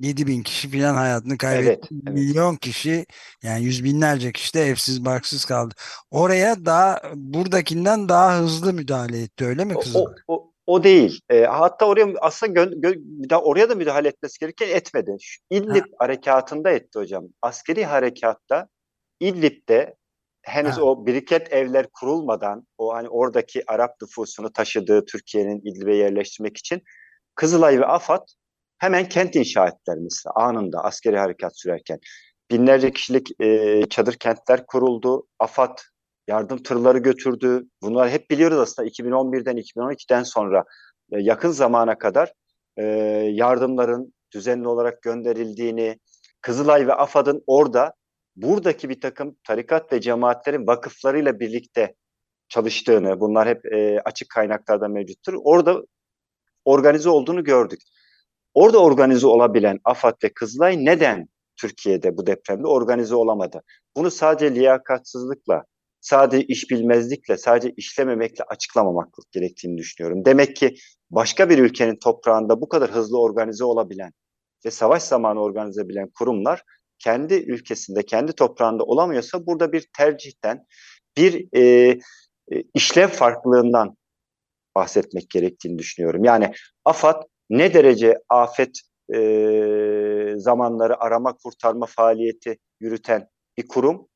7 0.01 0.27
bin 0.27 0.43
kişi 0.43 0.69
filan 0.69 0.95
hayatını 0.95 1.39
kaybetti. 1.39 1.89
Evet, 1.93 2.03
evet. 2.07 2.15
Milyon 2.15 2.57
kişi 2.57 3.07
yani 3.43 3.65
yüz 3.65 3.85
binlerce 3.85 4.33
kişi 4.33 4.55
de 4.55 4.67
evsiz 4.67 5.05
barksız 5.05 5.45
kaldı. 5.45 5.75
Oraya 6.11 6.65
daha 6.65 7.01
buradakinden 7.15 8.09
daha 8.09 8.39
hızlı 8.39 8.73
müdahale 8.73 9.23
etti 9.23 9.45
öyle 9.45 9.65
mi 9.65 9.75
kızım? 9.75 10.03
O, 10.27 10.35
o, 10.35 10.48
o 10.69 10.83
değil. 10.85 11.21
E, 11.31 11.45
hatta 11.45 11.87
oraya 11.87 12.07
aslında 12.21 12.53
gö, 12.53 12.71
gö, 12.77 13.37
oraya 13.37 13.71
da 13.71 13.75
müdahale 13.75 14.09
etmesi 14.09 14.41
gereken 14.41 14.69
etmedi. 14.69 15.17
Şu 15.21 15.43
İdlib 15.51 15.85
ha. 15.85 15.97
harekatında 15.99 16.71
etti 16.71 16.99
hocam. 16.99 17.25
Askeri 17.43 17.85
harekatta 17.85 18.69
İdlib'de 19.21 19.95
henüz 20.43 20.77
ha. 20.77 20.83
o 20.83 21.07
biriket 21.07 21.53
evler 21.53 21.87
kurulmadan 21.93 22.67
o 22.79 22.95
hani 22.95 23.09
oradaki 23.09 23.71
Arap 23.71 23.91
nüfusunu 24.03 24.53
taşıdığı 24.53 25.05
Türkiye'nin 25.05 25.61
İdlib'e 25.65 25.97
yerleştirmek 25.97 26.57
için 26.57 26.83
Kızılay 27.35 27.81
ve 27.81 27.87
AFAD 27.87 28.27
hemen 28.79 29.09
kent 29.09 29.37
inşa 29.37 29.67
ettiler 29.67 29.99
mesela 29.99 30.33
anında 30.35 30.85
askeri 30.85 31.19
harekat 31.19 31.59
sürerken. 31.59 31.99
Binlerce 32.51 32.93
kişilik 32.93 33.41
e, 33.41 33.83
çadır 33.91 34.15
kentler 34.15 34.67
kuruldu. 34.67 35.27
AFAD 35.39 35.79
yardım 36.29 36.63
tırları 36.63 36.99
götürdü. 36.99 37.67
Bunlar 37.83 38.11
hep 38.11 38.31
biliyoruz 38.31 38.59
aslında 38.59 38.89
2011'den 38.89 39.57
2012'den 39.57 40.23
sonra 40.23 40.65
e, 41.13 41.21
yakın 41.21 41.51
zamana 41.51 41.99
kadar 41.99 42.33
e, 42.77 42.85
yardımların 43.33 44.15
düzenli 44.35 44.69
olarak 44.69 45.03
gönderildiğini, 45.03 45.99
Kızılay 46.41 46.87
ve 46.87 46.95
AFAD'ın 46.95 47.43
orada 47.47 47.93
buradaki 48.37 48.89
bir 48.89 49.01
takım 49.01 49.37
tarikat 49.45 49.93
ve 49.93 50.01
cemaatlerin 50.01 50.67
vakıflarıyla 50.67 51.41
birlikte 51.41 51.95
çalıştığını, 52.49 53.21
bunlar 53.21 53.49
hep 53.49 53.73
e, 53.73 54.01
açık 54.05 54.31
kaynaklarda 54.31 54.89
mevcuttur. 54.89 55.35
Orada 55.45 55.83
organize 56.65 57.09
olduğunu 57.11 57.45
gördük. 57.45 57.81
Orada 58.55 58.79
organize 58.79 59.27
olabilen 59.27 59.79
AFAD 59.85 60.25
ve 60.25 60.33
Kızılay 60.35 60.85
neden 60.85 61.29
Türkiye'de 61.57 62.17
bu 62.17 62.27
depremde 62.27 62.67
organize 62.67 63.15
olamadı? 63.15 63.63
Bunu 63.97 64.11
sadece 64.11 64.55
liyakatsızlıkla, 64.55 65.65
sadece 66.09 66.47
iş 66.47 66.71
bilmezlikle, 66.71 67.37
sadece 67.37 67.75
işlememekle 67.77 68.45
açıklamamak 68.45 69.09
gerektiğini 69.33 69.79
düşünüyorum. 69.79 70.25
Demek 70.25 70.57
ki 70.57 70.75
başka 71.11 71.51
bir 71.51 71.59
ülkenin 71.59 71.97
toprağında 71.97 72.61
bu 72.61 72.69
kadar 72.69 72.91
hızlı 72.91 73.21
organize 73.21 73.65
olabilen 73.65 74.13
ve 74.67 74.71
savaş 74.71 75.03
zamanı 75.03 75.43
organize 75.43 75.81
edebilen 75.81 76.11
kurumlar 76.19 76.63
kendi 76.99 77.35
ülkesinde, 77.35 78.03
kendi 78.03 78.33
toprağında 78.33 78.85
olamıyorsa 78.85 79.47
burada 79.47 79.73
bir 79.73 79.89
tercihten, 79.97 80.67
bir 81.17 81.49
e, 81.53 81.63
e, 82.53 82.63
işlev 82.75 83.09
farklılığından 83.09 83.97
bahsetmek 84.75 85.31
gerektiğini 85.31 85.79
düşünüyorum. 85.79 86.25
Yani 86.25 86.53
AFAD 86.85 87.23
ne 87.51 87.75
derece 87.75 88.19
afet 88.29 88.81
e, 89.15 90.35
zamanları 90.37 91.01
arama 91.03 91.37
kurtarma 91.37 91.87
faaliyeti 91.87 92.59
yürüten 92.81 93.29
bir 93.59 93.69
kurum 93.69 94.08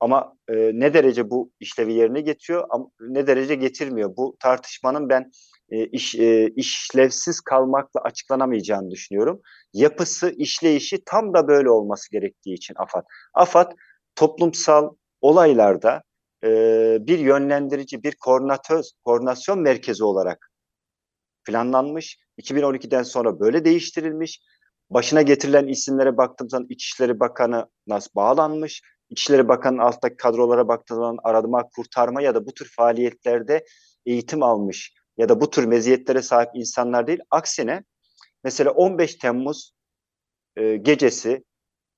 Ama 0.00 0.36
e, 0.48 0.54
ne 0.54 0.94
derece 0.94 1.30
bu 1.30 1.50
işlevi 1.60 1.92
yerine 1.92 2.20
getiriyor, 2.20 2.68
ne 3.00 3.26
derece 3.26 3.54
getirmiyor. 3.54 4.16
Bu 4.16 4.36
tartışmanın 4.40 5.08
ben 5.08 5.30
e, 5.70 5.86
iş, 5.86 6.14
e, 6.14 6.48
işlevsiz 6.56 7.40
kalmakla 7.40 8.00
açıklanamayacağını 8.00 8.90
düşünüyorum. 8.90 9.40
Yapısı, 9.72 10.30
işleyişi 10.30 11.04
tam 11.04 11.34
da 11.34 11.48
böyle 11.48 11.70
olması 11.70 12.10
gerektiği 12.10 12.54
için 12.54 12.74
AFAD. 12.78 13.04
AFAD 13.34 13.72
toplumsal 14.14 14.94
olaylarda 15.20 16.02
e, 16.44 16.48
bir 17.00 17.18
yönlendirici, 17.18 18.02
bir 18.02 18.14
koordinatör, 18.14 18.84
koordinasyon 19.04 19.60
merkezi 19.60 20.04
olarak 20.04 20.50
planlanmış. 21.44 22.18
2012'den 22.38 23.02
sonra 23.02 23.40
böyle 23.40 23.64
değiştirilmiş. 23.64 24.40
Başına 24.90 25.22
getirilen 25.22 25.66
isimlere 25.68 26.16
baktığım 26.16 26.50
zaman 26.50 26.66
İçişleri 26.70 27.20
Bakanı 27.20 27.68
nasıl 27.86 28.10
bağlanmış. 28.14 28.82
İçişleri 29.10 29.48
Bakanı'nın 29.48 29.82
alttaki 29.82 30.16
kadrolara 30.16 30.68
baktığım 30.68 30.96
zaman 30.96 31.18
arama, 31.24 31.68
kurtarma 31.68 32.22
ya 32.22 32.34
da 32.34 32.46
bu 32.46 32.54
tür 32.54 32.72
faaliyetlerde 32.76 33.64
eğitim 34.06 34.42
almış 34.42 34.94
ya 35.16 35.28
da 35.28 35.40
bu 35.40 35.50
tür 35.50 35.64
meziyetlere 35.64 36.22
sahip 36.22 36.50
insanlar 36.54 37.06
değil. 37.06 37.20
Aksine 37.30 37.84
mesela 38.44 38.70
15 38.70 39.14
Temmuz 39.14 39.72
e, 40.56 40.76
gecesi 40.76 41.44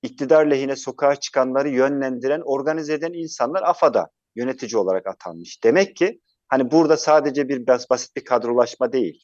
iktidar 0.03 0.45
lehine 0.45 0.75
sokağa 0.75 1.15
çıkanları 1.15 1.69
yönlendiren, 1.69 2.41
organize 2.45 2.93
eden 2.93 3.13
insanlar 3.13 3.63
AFAD'a 3.63 4.07
yönetici 4.35 4.77
olarak 4.77 5.07
atanmış. 5.07 5.63
Demek 5.63 5.95
ki 5.95 6.19
hani 6.47 6.71
burada 6.71 6.97
sadece 6.97 7.49
bir 7.49 7.67
basit 7.67 8.15
bir 8.15 8.25
kadrolaşma 8.25 8.91
değil. 8.91 9.23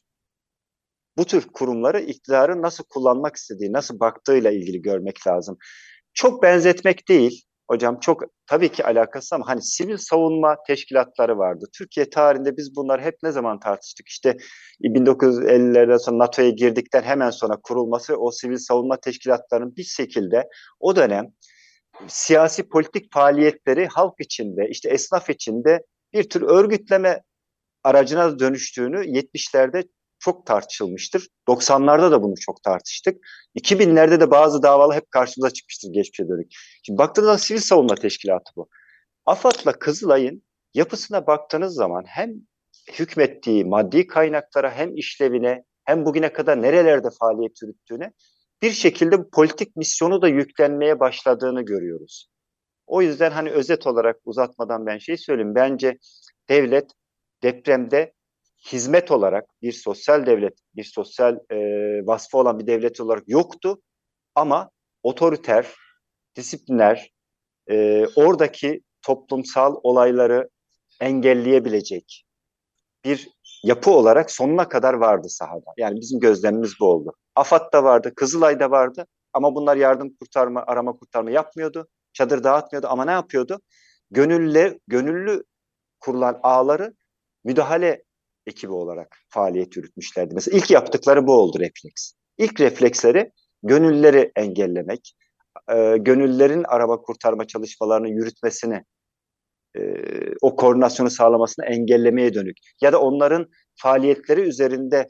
Bu 1.18 1.26
tür 1.26 1.48
kurumları 1.48 2.00
iktidarın 2.00 2.62
nasıl 2.62 2.84
kullanmak 2.84 3.36
istediği, 3.36 3.74
nasıl 3.74 4.00
baktığıyla 4.00 4.52
ilgili 4.52 4.82
görmek 4.82 5.28
lazım. 5.28 5.58
Çok 6.14 6.44
benzetmek 6.44 7.10
değil, 7.10 7.44
hocam 7.68 8.00
çok 8.00 8.24
tabii 8.48 8.72
ki 8.72 8.86
alakası 8.86 9.36
ama 9.36 9.48
hani 9.48 9.62
sivil 9.62 9.98
savunma 9.98 10.58
teşkilatları 10.68 11.38
vardı. 11.38 11.66
Türkiye 11.78 12.10
tarihinde 12.10 12.58
biz 12.58 12.76
bunlar 12.76 13.02
hep 13.02 13.16
ne 13.24 13.32
zaman 13.32 13.60
tartıştık? 13.60 14.08
İşte 14.08 14.38
1950'lerden 14.82 15.98
sonra 15.98 16.18
NATO'ya 16.18 16.50
girdikten 16.50 17.02
hemen 17.04 17.30
sonra 17.30 17.58
kurulması 17.64 18.18
o 18.18 18.32
sivil 18.32 18.58
savunma 18.58 18.98
teşkilatlarının 19.00 19.76
bir 19.76 19.84
şekilde 19.84 20.50
o 20.80 20.96
dönem 20.96 21.26
siyasi 22.08 22.70
politik 22.70 23.14
faaliyetleri 23.14 23.88
halk 23.88 24.14
içinde, 24.20 24.68
işte 24.70 24.90
esnaf 24.90 25.30
içinde 25.30 25.82
bir 26.14 26.30
tür 26.30 26.42
örgütleme 26.42 27.22
aracına 27.84 28.40
dönüştüğünü 28.40 28.98
70'lerde 28.98 29.88
çok 30.26 30.46
tartışılmıştır. 30.46 31.28
90'larda 31.48 32.12
da 32.12 32.24
bunu 32.24 32.34
çok 32.40 32.64
tartıştık. 32.64 33.26
2000'lerde 33.60 34.20
de 34.20 34.32
bazı 34.32 34.64
davalar 34.64 34.96
hep 34.96 35.12
karşımıza 35.12 35.54
çıkmıştır 35.54 35.90
geçmişe 35.94 36.30
dönük. 36.30 36.52
Şimdi 36.84 36.98
baktığınızda 36.98 37.38
sivil 37.38 37.60
savunma 37.60 37.96
teşkilatı 37.96 38.52
bu. 38.56 38.70
AFAD'la 39.26 39.80
Kızılay'ın 39.80 40.44
yapısına 40.74 41.28
baktığınız 41.28 41.74
zaman 41.74 42.04
hem 42.08 42.34
hükmettiği 43.00 43.66
maddi 43.66 44.08
kaynaklara 44.08 44.72
hem 44.72 44.98
işlevine 44.98 45.64
hem 45.84 46.06
bugüne 46.06 46.34
kadar 46.34 46.62
nerelerde 46.62 47.08
faaliyet 47.20 47.62
yürüttüğüne 47.62 48.12
bir 48.62 48.72
şekilde 48.72 49.30
politik 49.30 49.76
misyonu 49.76 50.22
da 50.22 50.28
yüklenmeye 50.28 51.00
başladığını 51.00 51.62
görüyoruz. 51.62 52.30
O 52.88 53.02
yüzden 53.02 53.32
hani 53.32 53.50
özet 53.52 53.88
olarak 53.88 54.20
uzatmadan 54.26 54.86
ben 54.86 54.98
şey 54.98 55.18
söyleyeyim. 55.18 55.56
Bence 55.56 55.98
devlet 56.50 56.92
depremde 57.44 58.14
hizmet 58.72 59.12
olarak 59.12 59.46
bir 59.62 59.72
sosyal 59.72 60.26
devlet, 60.26 60.58
bir 60.76 60.84
sosyal 60.84 61.40
e, 61.52 61.58
vasfı 62.06 62.38
olan 62.38 62.60
bir 62.60 62.68
devlet 62.68 63.02
olarak 63.02 63.24
yoktu. 63.28 63.82
Ama 64.36 64.70
otoriter, 65.04 65.76
disipliner, 66.36 67.12
e, 67.70 68.06
oradaki 68.16 68.82
toplumsal 69.02 69.76
olayları 69.84 70.50
engelleyebilecek 71.02 72.26
bir 73.06 73.30
yapı 73.64 73.92
olarak 73.92 74.32
sonuna 74.32 74.70
kadar 74.70 74.94
vardı 74.94 75.30
sahada. 75.30 75.74
Yani 75.78 76.02
bizim 76.02 76.20
gözlemimiz 76.20 76.74
bu 76.80 76.86
oldu. 76.86 77.14
AFAD'da 77.36 77.84
vardı, 77.84 78.14
Kızılay'da 78.16 78.72
vardı 78.72 79.08
ama 79.34 79.56
bunlar 79.56 79.78
yardım 79.78 80.16
kurtarma, 80.16 80.64
arama 80.68 80.94
kurtarma 80.94 81.32
yapmıyordu. 81.32 81.88
Çadır 82.14 82.44
dağıtmıyordu 82.44 82.88
ama 82.88 83.06
ne 83.06 83.12
yapıyordu? 83.12 83.62
Gönüllü, 84.12 84.80
gönüllü 84.88 85.44
kurulan 86.00 86.40
ağları 86.44 86.94
müdahale 87.44 88.04
ekibi 88.48 88.74
olarak 88.74 89.18
faaliyet 89.30 89.78
yürütmüşlerdi. 89.78 90.36
Mesela 90.36 90.58
ilk 90.58 90.72
yaptıkları 90.72 91.28
bu 91.28 91.34
oldu 91.34 91.60
refleks. 91.60 92.12
İlk 92.38 92.62
refleksleri 92.62 93.32
gönülleri 93.64 94.32
engellemek, 94.36 95.16
e, 95.72 95.98
gönüllerin 95.98 96.64
araba 96.64 97.02
kurtarma 97.02 97.48
çalışmalarını 97.48 98.10
yürütmesini, 98.10 98.84
e, 99.78 99.82
o 100.42 100.56
koordinasyonu 100.56 101.10
sağlamasını 101.10 101.66
engellemeye 101.66 102.34
dönük 102.34 102.58
ya 102.82 102.94
da 102.94 103.02
onların 103.02 103.48
faaliyetleri 103.76 104.42
üzerinde 104.42 105.08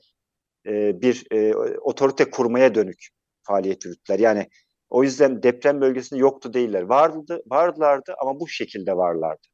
e, 0.67 1.01
bir 1.01 1.25
e, 1.31 1.55
otorite 1.81 2.29
kurmaya 2.29 2.75
dönük 2.75 3.07
faaliyet 3.43 3.85
yürüttüler. 3.85 4.19
Yani 4.19 4.47
o 4.89 5.03
yüzden 5.03 5.43
deprem 5.43 5.81
bölgesinde 5.81 6.19
yoktu 6.19 6.53
değiller. 6.53 6.81
Vardı, 6.81 7.41
vardılardı 7.47 8.15
ama 8.21 8.39
bu 8.39 8.47
şekilde 8.47 8.97
varlardı. 8.97 9.47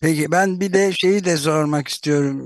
Peki 0.00 0.30
ben 0.30 0.60
bir 0.60 0.72
de 0.72 0.92
şeyi 0.92 1.24
de 1.24 1.36
sormak 1.36 1.88
istiyorum. 1.88 2.38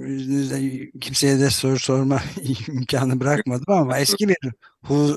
Kimseye 1.01 1.41
de 1.41 1.51
soru 1.51 1.79
sorma 1.79 2.23
imkanı 2.69 3.21
bırakmadım 3.21 3.75
ama 3.75 3.99
eski 3.99 4.29
bir 4.29 4.37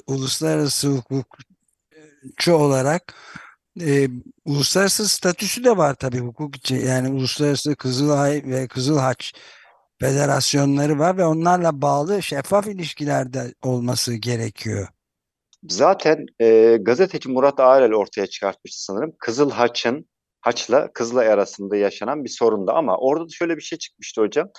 uluslararası 0.07 0.87
hukukçu 0.87 2.53
olarak 2.53 3.15
e, 3.81 4.07
uluslararası 4.45 5.07
statüsü 5.07 5.63
de 5.63 5.77
var 5.77 5.93
tabii 5.93 6.19
hukuk 6.19 6.55
için. 6.55 6.87
Yani 6.87 7.09
uluslararası 7.09 7.75
Kızılay 7.75 8.43
ve 8.45 8.67
Kızılhaç 8.67 9.33
federasyonları 9.99 10.99
var 10.99 11.17
ve 11.17 11.25
onlarla 11.25 11.81
bağlı 11.81 12.23
şeffaf 12.23 12.67
ilişkilerde 12.67 13.53
olması 13.61 14.13
gerekiyor. 14.13 14.87
Zaten 15.69 16.25
e, 16.41 16.77
gazeteci 16.81 17.29
Murat 17.29 17.59
Ağrel 17.59 17.93
ortaya 17.93 18.27
çıkartmıştı 18.27 18.83
sanırım. 18.83 19.13
Kızılhaç'ın 19.19 20.07
Haç'la 20.45 20.93
Kızılay 20.93 21.27
arasında 21.29 21.75
yaşanan 21.75 22.23
bir 22.23 22.29
sorunda 22.29 22.73
ama 22.73 22.97
orada 22.97 23.23
da 23.23 23.29
şöyle 23.31 23.57
bir 23.57 23.61
şey 23.61 23.77
çıkmıştı 23.77 24.21
hocam. 24.21 24.49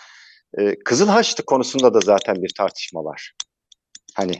E, 0.59 0.79
Kızıl 0.85 1.09
Haçlı 1.09 1.45
konusunda 1.45 1.95
da 1.95 2.01
zaten 2.01 2.43
bir 2.43 2.53
tartışma 2.59 3.05
var. 3.05 3.33
Hani 4.15 4.33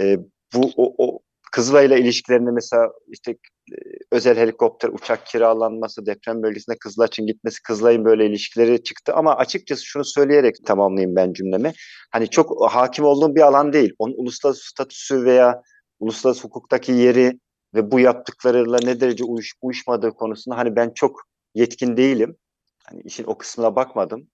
e, 0.00 0.16
bu 0.54 0.70
o, 0.76 0.94
o 0.98 1.18
Kızılay 1.52 1.86
ile 1.86 2.00
ilişkilerinde 2.00 2.50
mesela 2.50 2.92
işte 3.08 3.32
e, 3.72 3.76
özel 4.12 4.36
helikopter 4.36 4.88
uçak 4.88 5.26
kiralanması, 5.26 6.06
deprem 6.06 6.42
bölgesinde 6.42 6.78
Kızılaç'ın 6.78 7.26
gitmesi, 7.26 7.62
Kızılay'ın 7.62 8.04
böyle 8.04 8.26
ilişkileri 8.26 8.82
çıktı. 8.82 9.14
Ama 9.14 9.36
açıkçası 9.36 9.84
şunu 9.84 10.04
söyleyerek 10.04 10.56
tamamlayayım 10.66 11.16
ben 11.16 11.32
cümlemi. 11.32 11.72
Hani 12.12 12.28
çok 12.28 12.72
hakim 12.72 13.04
olduğum 13.04 13.34
bir 13.34 13.40
alan 13.40 13.72
değil. 13.72 13.92
Onun 13.98 14.14
uluslararası 14.16 14.68
statüsü 14.68 15.24
veya 15.24 15.62
uluslararası 16.00 16.44
hukuktaki 16.44 16.92
yeri 16.92 17.38
ve 17.74 17.90
bu 17.90 18.00
yaptıklarıyla 18.00 18.78
ne 18.84 19.00
derece 19.00 19.24
uyuş, 19.24 19.52
uyuşmadığı 19.62 20.10
konusunda 20.10 20.56
hani 20.56 20.76
ben 20.76 20.90
çok 20.94 21.20
yetkin 21.54 21.96
değilim. 21.96 22.36
Hani 22.84 23.00
işin 23.04 23.24
o 23.24 23.38
kısmına 23.38 23.76
bakmadım. 23.76 24.28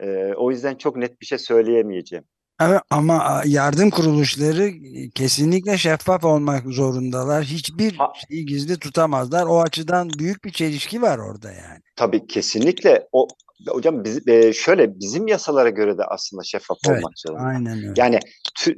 Ee, 0.00 0.34
o 0.36 0.50
yüzden 0.50 0.74
çok 0.74 0.96
net 0.96 1.20
bir 1.20 1.26
şey 1.26 1.38
söyleyemeyeceğim. 1.38 2.24
Evet, 2.60 2.80
ama 2.90 3.42
yardım 3.46 3.90
kuruluşları 3.90 4.72
kesinlikle 5.14 5.78
şeffaf 5.78 6.24
olmak 6.24 6.66
zorundalar. 6.66 7.44
Hiçbir 7.44 7.94
ha, 7.96 8.12
şeyi 8.28 8.46
gizli 8.46 8.78
tutamazlar. 8.78 9.46
O 9.46 9.60
açıdan 9.60 10.10
büyük 10.18 10.44
bir 10.44 10.50
çelişki 10.50 11.02
var 11.02 11.18
orada 11.18 11.52
yani. 11.52 11.80
Tabii 11.96 12.26
kesinlikle. 12.26 13.08
O 13.12 13.28
hocam 13.68 14.04
biz, 14.04 14.28
e, 14.28 14.52
şöyle 14.52 15.00
bizim 15.00 15.26
yasalara 15.26 15.70
göre 15.70 15.98
de 15.98 16.04
aslında 16.04 16.42
şeffaf 16.42 16.78
evet, 16.88 16.98
olmak 16.98 17.18
zorunda. 17.18 17.42
Aynen 17.42 17.76
öyle. 17.76 17.92
Yani 17.96 18.18
tü, 18.58 18.76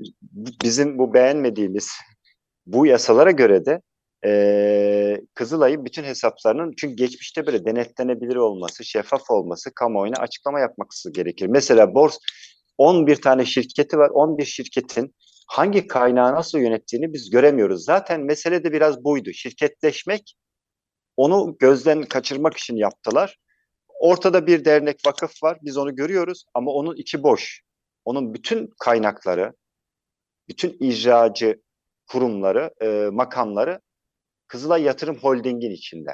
bizim 0.63 0.99
bu 0.99 1.15
beğenmediğimiz 1.15 1.91
bu 2.73 2.87
yasalara 2.87 3.31
göre 3.31 3.67
de 3.67 3.83
e, 4.25 5.21
Kızılay'ın 5.35 5.85
bütün 5.85 6.05
hesaplarının 6.05 6.75
çünkü 6.79 6.97
geçmişte 6.97 7.47
böyle 7.47 7.65
denetlenebilir 7.65 8.37
olması, 8.37 8.85
şeffaf 8.85 9.31
olması, 9.31 9.75
kamuoyuna 9.75 10.17
açıklama 10.17 10.61
yapması 10.61 11.13
gerekir. 11.13 11.47
Mesela 11.47 11.95
bors 11.95 12.19
11 12.79 13.17
tane 13.17 13.45
şirketi 13.45 13.99
var. 13.99 14.11
11 14.11 14.45
şirketin 14.45 15.15
hangi 15.47 15.87
kaynağı 15.87 16.35
nasıl 16.35 16.59
yönettiğini 16.59 17.13
biz 17.13 17.31
göremiyoruz. 17.31 17.85
Zaten 17.85 18.21
mesele 18.21 18.65
de 18.65 18.73
biraz 18.73 19.05
buydu. 19.05 19.31
Şirketleşmek 19.33 20.35
onu 21.17 21.57
gözden 21.59 22.03
kaçırmak 22.03 22.57
için 22.57 22.77
yaptılar. 22.77 23.39
Ortada 24.01 24.47
bir 24.47 24.65
dernek 24.65 25.01
vakıf 25.07 25.43
var. 25.43 25.59
Biz 25.63 25.77
onu 25.77 25.97
görüyoruz 25.97 26.45
ama 26.55 26.71
onun 26.71 26.97
içi 26.97 27.23
boş. 27.23 27.63
Onun 28.05 28.35
bütün 28.35 28.71
kaynakları, 28.81 29.53
bütün 30.49 30.77
icracı 30.81 31.61
kurumları, 32.09 32.71
e, 32.83 33.09
makamları 33.13 33.81
Kızılay 34.49 34.83
Yatırım 34.83 35.17
Holding'in 35.17 35.71
içinde. 35.71 36.11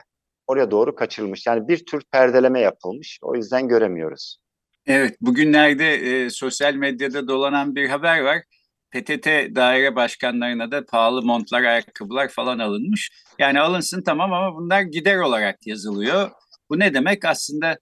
Oraya 0.47 0.71
doğru 0.71 0.95
kaçırılmış. 0.95 1.47
Yani 1.47 1.69
bir 1.69 1.87
tür 1.87 2.03
perdeleme 2.13 2.61
yapılmış. 2.61 3.19
O 3.23 3.35
yüzden 3.35 3.69
göremiyoruz. 3.69 4.39
Evet, 4.87 5.17
bugünlerde 5.21 5.95
e, 5.95 6.31
sosyal 6.31 6.75
medyada 6.75 7.29
dolanan 7.29 7.75
bir 7.75 7.89
haber 7.89 8.21
var. 8.21 8.43
PTT 8.91 9.27
daire 9.55 9.97
başkanlarına 9.97 10.71
da 10.71 10.85
pahalı 10.87 11.23
montlar, 11.23 11.63
ayakkabılar 11.63 12.29
falan 12.29 12.59
alınmış. 12.59 13.11
Yani 13.39 13.61
alınsın 13.61 14.03
tamam 14.03 14.33
ama 14.33 14.57
bunlar 14.57 14.83
gider 14.83 15.19
olarak 15.19 15.67
yazılıyor. 15.67 16.31
Bu 16.71 16.79
ne 16.79 16.95
demek? 16.95 17.25
Aslında 17.25 17.79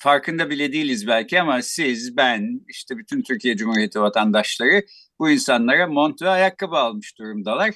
farkında 0.00 0.50
bile 0.50 0.72
değiliz 0.72 1.06
belki 1.06 1.40
ama 1.40 1.62
siz, 1.62 2.16
ben, 2.16 2.60
işte 2.68 2.98
bütün 2.98 3.22
Türkiye 3.22 3.56
Cumhuriyeti 3.56 4.00
vatandaşları 4.00 4.82
bu 5.18 5.30
insanlara 5.30 5.86
mont 5.86 6.22
ve 6.22 6.28
ayakkabı 6.28 6.76
almış 6.76 7.18
durumdalar. 7.18 7.74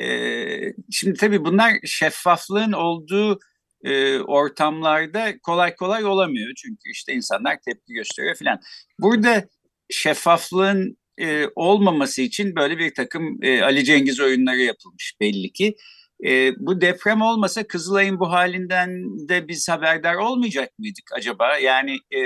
Ee, 0.00 0.72
şimdi 0.90 1.18
tabii 1.18 1.44
bunlar 1.44 1.72
şeffaflığın 1.84 2.72
olduğu 2.72 3.38
e, 3.84 4.18
ortamlarda 4.18 5.38
kolay 5.42 5.74
kolay 5.74 6.04
olamıyor. 6.04 6.52
Çünkü 6.56 6.90
işte 6.92 7.12
insanlar 7.12 7.58
tepki 7.64 7.92
gösteriyor 7.92 8.36
falan. 8.36 8.60
Burada 8.98 9.44
şeffaflığın 9.90 10.98
e, 11.18 11.44
olmaması 11.56 12.22
için 12.22 12.56
böyle 12.56 12.78
bir 12.78 12.94
takım 12.94 13.38
e, 13.42 13.62
Ali 13.62 13.84
Cengiz 13.84 14.20
oyunları 14.20 14.60
yapılmış 14.60 15.14
belli 15.20 15.52
ki. 15.52 15.76
E, 16.26 16.52
bu 16.58 16.80
deprem 16.80 17.22
olmasa 17.22 17.66
Kızılay'ın 17.66 18.20
bu 18.20 18.30
halinden 18.30 18.90
de 19.28 19.48
biz 19.48 19.68
haberdar 19.68 20.14
olmayacak 20.14 20.78
mıydık 20.78 21.12
acaba? 21.16 21.58
Yani 21.58 21.98
e, 22.10 22.18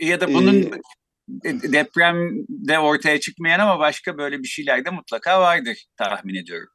ya 0.00 0.20
da 0.20 0.34
bunun 0.34 0.70
ee, 1.44 1.72
depremde 1.72 2.78
ortaya 2.78 3.20
çıkmayan 3.20 3.60
ama 3.60 3.78
başka 3.78 4.18
böyle 4.18 4.38
bir 4.38 4.48
şeyler 4.48 4.84
de 4.84 4.90
mutlaka 4.90 5.40
vardır 5.40 5.86
tahmin 5.96 6.34
ediyorum. 6.34 6.68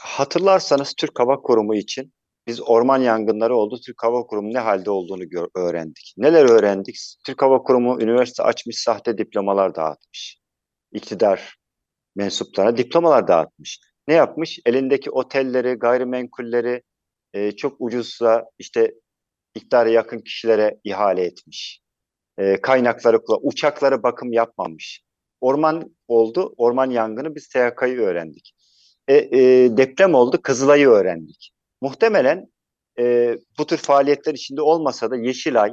Hatırlarsanız 0.00 0.94
Türk 0.94 1.20
Hava 1.20 1.40
Kurumu 1.40 1.74
için 1.74 2.12
biz 2.46 2.60
orman 2.60 2.98
yangınları 2.98 3.56
oldu. 3.56 3.80
Türk 3.86 4.02
Hava 4.02 4.26
Kurumu 4.26 4.54
ne 4.54 4.58
halde 4.58 4.90
olduğunu 4.90 5.48
öğrendik. 5.56 6.14
Neler 6.16 6.44
öğrendik? 6.44 6.96
Türk 7.26 7.42
Hava 7.42 7.62
Kurumu 7.62 8.02
üniversite 8.02 8.42
açmış, 8.42 8.78
sahte 8.78 9.18
diplomalar 9.18 9.74
dağıtmış. 9.74 10.38
İktidar 10.92 11.56
mensuplarına 12.16 12.76
diplomalar 12.76 13.28
dağıtmış. 13.28 13.80
Ne 14.08 14.14
yapmış? 14.14 14.58
Elindeki 14.66 15.10
otelleri, 15.10 15.72
gayrimenkulleri 15.72 16.82
e, 17.32 17.52
çok 17.52 17.76
ucuzsa 17.78 18.44
işte 18.58 18.94
iktidara 19.54 19.88
yakın 19.88 20.18
kişilere 20.18 20.78
ihale 20.84 21.24
etmiş. 21.24 21.80
E, 22.38 22.60
kaynakları, 22.60 23.20
uçaklara 23.42 24.02
bakım 24.02 24.32
yapmamış. 24.32 25.02
Orman 25.40 25.96
oldu, 26.08 26.54
orman 26.56 26.90
yangını 26.90 27.34
biz 27.34 27.48
THK'yı 27.48 28.00
öğrendik. 28.00 28.54
E, 29.08 29.14
e, 29.14 29.40
deprem 29.76 30.14
oldu, 30.14 30.42
Kızılay'ı 30.42 30.88
öğrendik. 30.88 31.52
Muhtemelen 31.80 32.46
e, 32.98 33.36
bu 33.58 33.66
tür 33.66 33.76
faaliyetler 33.76 34.34
içinde 34.34 34.62
olmasa 34.62 35.10
da 35.10 35.16
Yeşilay 35.16 35.72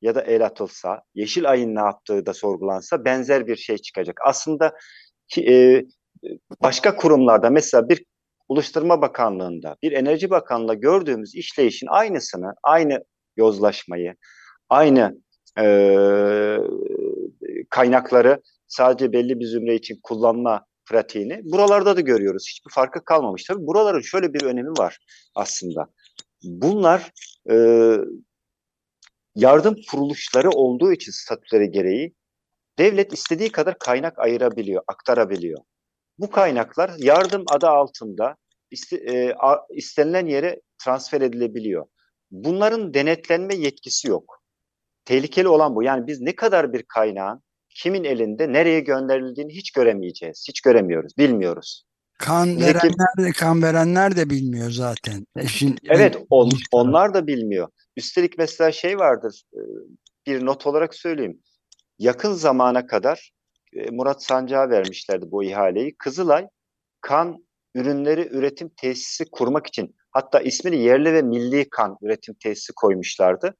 ya 0.00 0.14
da 0.14 0.22
el 0.22 0.44
atılsa, 0.44 1.02
Yeşilay'ın 1.14 1.74
ne 1.74 1.80
yaptığı 1.80 2.26
da 2.26 2.34
sorgulansa 2.34 3.04
benzer 3.04 3.46
bir 3.46 3.56
şey 3.56 3.78
çıkacak. 3.78 4.20
Aslında 4.24 4.72
ki, 5.28 5.52
e, 5.52 5.84
başka 6.62 6.96
kurumlarda 6.96 7.50
mesela 7.50 7.88
bir 7.88 8.04
Ulaştırma 8.48 9.02
Bakanlığı'nda, 9.02 9.76
bir 9.82 9.92
Enerji 9.92 10.30
Bakanlığı'nda 10.30 10.74
gördüğümüz 10.74 11.34
işleyişin 11.34 11.86
aynısını, 11.86 12.54
aynı 12.62 13.04
yozlaşmayı, 13.36 14.14
aynı 14.68 15.16
e, 15.58 16.58
kaynakları 17.70 18.42
sadece 18.66 19.12
belli 19.12 19.40
bir 19.40 19.46
zümre 19.46 19.74
için 19.74 20.00
kullanma 20.02 20.64
pratiğini 20.86 21.40
buralarda 21.44 21.96
da 21.96 22.00
görüyoruz. 22.00 22.46
Hiçbir 22.50 22.70
farkı 22.70 23.04
kalmamış. 23.04 23.44
Tabii 23.44 23.66
buraların 23.66 24.00
şöyle 24.00 24.34
bir 24.34 24.42
önemi 24.42 24.70
var 24.70 24.98
aslında. 25.34 25.86
Bunlar 26.42 27.12
e, 27.50 27.56
yardım 29.34 29.76
kuruluşları 29.90 30.50
olduğu 30.50 30.92
için 30.92 31.12
statüleri 31.12 31.70
gereği 31.70 32.14
devlet 32.78 33.12
istediği 33.12 33.52
kadar 33.52 33.78
kaynak 33.78 34.18
ayırabiliyor, 34.18 34.82
aktarabiliyor. 34.86 35.58
Bu 36.18 36.30
kaynaklar 36.30 36.90
yardım 36.98 37.44
adı 37.48 37.66
altında 37.66 38.36
e, 38.92 39.32
istenilen 39.74 40.26
yere 40.26 40.60
transfer 40.84 41.20
edilebiliyor. 41.20 41.86
Bunların 42.30 42.94
denetlenme 42.94 43.54
yetkisi 43.54 44.08
yok. 44.08 44.42
Tehlikeli 45.04 45.48
olan 45.48 45.74
bu. 45.74 45.82
Yani 45.82 46.06
biz 46.06 46.20
ne 46.20 46.36
kadar 46.36 46.72
bir 46.72 46.82
kaynağın 46.82 47.42
kimin 47.70 48.04
elinde 48.04 48.52
nereye 48.52 48.80
gönderildiğini 48.80 49.52
hiç 49.52 49.70
göremeyeceğiz. 49.70 50.44
Hiç 50.48 50.60
göremiyoruz, 50.60 51.12
bilmiyoruz. 51.18 51.84
Kan 52.18 52.60
verenler 52.60 53.16
de 53.18 53.32
kan 53.32 53.62
verenler 53.62 54.16
de 54.16 54.30
bilmiyor 54.30 54.70
zaten. 54.70 55.26
Eşin, 55.36 55.76
evet, 55.88 56.16
on, 56.30 56.50
onlar 56.72 57.14
da 57.14 57.26
bilmiyor. 57.26 57.68
Üstelik 57.96 58.38
mesela 58.38 58.72
şey 58.72 58.98
vardır. 58.98 59.42
E, 59.54 59.60
bir 60.26 60.46
not 60.46 60.66
olarak 60.66 60.94
söyleyeyim. 60.94 61.40
Yakın 61.98 62.32
zamana 62.32 62.86
kadar 62.86 63.30
e, 63.32 63.35
Murat 63.90 64.22
Sancak'a 64.22 64.70
vermişlerdi 64.70 65.30
bu 65.30 65.44
ihaleyi. 65.44 65.96
Kızılay 65.98 66.48
kan 67.00 67.46
ürünleri 67.74 68.28
üretim 68.30 68.68
tesisi 68.76 69.24
kurmak 69.30 69.66
için 69.66 69.96
hatta 70.10 70.40
ismini 70.40 70.76
yerli 70.76 71.12
ve 71.12 71.22
milli 71.22 71.70
kan 71.70 71.96
üretim 72.02 72.34
tesisi 72.34 72.72
koymuşlardı. 72.72 73.56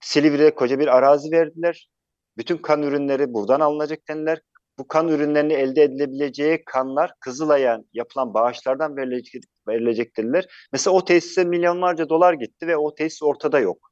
Silivri'ye 0.00 0.54
koca 0.54 0.78
bir 0.78 0.96
arazi 0.96 1.30
verdiler. 1.30 1.90
Bütün 2.36 2.56
kan 2.56 2.82
ürünleri 2.82 3.34
buradan 3.34 3.60
alınacak 3.60 4.08
dendiler. 4.08 4.40
Bu 4.78 4.88
kan 4.88 5.08
ürünlerini 5.08 5.52
elde 5.52 5.82
edilebileceği 5.82 6.64
kanlar 6.66 7.12
Kızılay'a 7.20 7.80
yapılan 7.92 8.34
bağışlardan 8.34 8.96
verilecek, 8.96 9.42
verilecek 9.68 10.16
dediler. 10.16 10.68
Mesela 10.72 10.96
o 10.96 11.04
tesise 11.04 11.44
milyonlarca 11.44 12.08
dolar 12.08 12.32
gitti 12.32 12.66
ve 12.66 12.76
o 12.76 12.94
tesis 12.94 13.22
ortada 13.22 13.60
yok. 13.60 13.90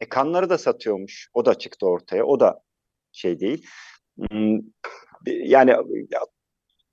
E 0.00 0.08
kanları 0.08 0.50
da 0.50 0.58
satıyormuş. 0.58 1.30
O 1.34 1.44
da 1.44 1.54
çıktı 1.54 1.86
ortaya. 1.86 2.24
O 2.24 2.40
da 2.40 2.60
şey 3.12 3.40
değil. 3.40 3.66
Hmm, 4.18 4.60
yani 5.26 5.74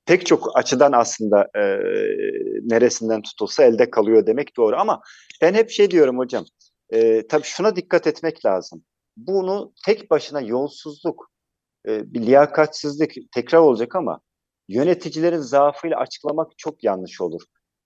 pek 0.05 0.25
çok 0.25 0.57
açıdan 0.57 0.91
aslında 0.91 1.49
e, 1.55 1.61
neresinden 2.61 3.21
tutulsa 3.21 3.63
elde 3.63 3.89
kalıyor 3.89 4.25
demek 4.25 4.57
doğru. 4.57 4.75
Ama 4.75 5.01
ben 5.41 5.53
hep 5.53 5.69
şey 5.69 5.91
diyorum 5.91 6.17
hocam. 6.17 6.45
E, 6.89 7.27
tabii 7.27 7.43
şuna 7.43 7.75
dikkat 7.75 8.07
etmek 8.07 8.45
lazım. 8.45 8.83
Bunu 9.17 9.73
tek 9.85 10.11
başına 10.11 10.41
yolsuzluk, 10.41 11.31
e, 11.87 12.13
bir 12.13 12.21
liyakatsizlik 12.21 13.15
tekrar 13.33 13.59
olacak 13.59 13.95
ama 13.95 14.19
yöneticilerin 14.67 15.39
zaafıyla 15.39 15.97
açıklamak 15.99 16.51
çok 16.57 16.83
yanlış 16.83 17.21
olur. 17.21 17.41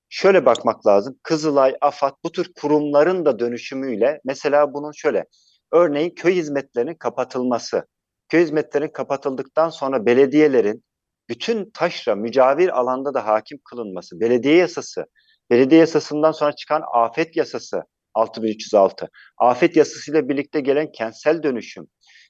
Şöyle 0.09 0.45
bakmak 0.45 0.87
lazım. 0.87 1.19
Kızılay, 1.23 1.75
AFAD 1.81 2.13
bu 2.23 2.31
tür 2.31 2.53
kurumların 2.61 3.25
da 3.25 3.39
dönüşümüyle 3.39 4.21
mesela 4.25 4.73
bunun 4.73 4.91
şöyle 4.91 5.25
örneğin 5.71 6.09
köy 6.09 6.35
hizmetlerinin 6.35 6.95
kapatılması. 6.95 7.87
Köy 8.29 8.41
hizmetlerinin 8.41 8.91
kapatıldıktan 8.93 9.69
sonra 9.69 10.05
belediyelerin 10.05 10.83
bütün 11.29 11.71
taşra 11.71 12.15
mücavir 12.15 12.79
alanda 12.79 13.13
da 13.13 13.25
hakim 13.25 13.59
kılınması, 13.69 14.19
belediye 14.19 14.55
yasası, 14.55 15.05
belediye 15.49 15.79
yasasından 15.79 16.31
sonra 16.31 16.55
çıkan 16.55 16.83
afet 16.93 17.37
yasası, 17.37 17.83
6306. 18.13 19.09
Afet 19.37 19.75
yasasıyla 19.75 20.29
birlikte 20.29 20.59
gelen 20.61 20.91
kentsel 20.91 21.43
dönüşüm. 21.43 21.87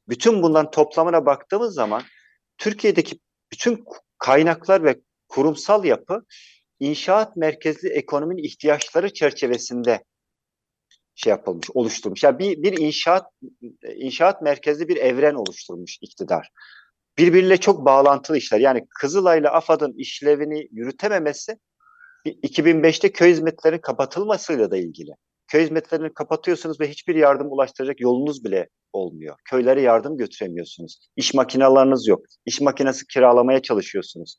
Bütün 0.10 0.44
bunların 0.44 0.72
toplamına 0.72 1.26
baktığımız 1.26 1.74
zaman 1.74 2.04
Türkiye'deki 2.58 3.20
bütün 3.52 3.84
kaynaklar 4.18 4.84
ve 4.84 5.00
kurumsal 5.28 5.86
yapı 5.86 6.26
inşaat 6.80 7.36
merkezli 7.36 7.90
ekonominin 7.90 8.44
ihtiyaçları 8.44 9.14
çerçevesinde 9.14 10.04
şey 11.18 11.32
yapılmış, 11.32 11.68
oluşturmuş. 11.74 12.24
Yani 12.24 12.40
bir, 12.40 12.64
bir 12.64 12.78
inşaat 12.78 13.26
inşaat 13.96 14.42
merkezli 14.42 14.88
bir 14.88 14.98
evren 14.98 15.34
oluşturmuş 15.34 15.98
iktidar. 16.02 16.50
Birbiriyle 17.18 17.58
çok 17.58 17.86
bağlantılı 17.86 18.38
işler. 18.38 18.60
Yani 18.60 18.86
Kızılay'la 18.90 19.52
AFAD'ın 19.52 19.94
işlevini 19.98 20.68
yürütememesi 20.72 21.58
2005'te 22.26 23.12
köy 23.12 23.32
hizmetlerinin 23.32 23.82
kapatılmasıyla 23.82 24.72
da 24.72 24.78
ilgili. 24.78 25.12
Köy 25.48 25.64
hizmetlerini 25.64 26.14
kapatıyorsunuz 26.14 26.80
ve 26.80 26.90
hiçbir 26.90 27.16
yardım 27.16 27.52
ulaştıracak 27.52 28.00
yolunuz 28.00 28.44
bile 28.44 28.70
olmuyor. 28.94 29.36
Köylere 29.46 29.82
yardım 29.82 30.18
götüremiyorsunuz. 30.18 31.10
İş 31.16 31.34
makinalarınız 31.34 32.08
yok. 32.08 32.22
İş 32.46 32.62
makinesi 32.62 33.08
kiralamaya 33.08 33.62
çalışıyorsunuz. 33.62 34.38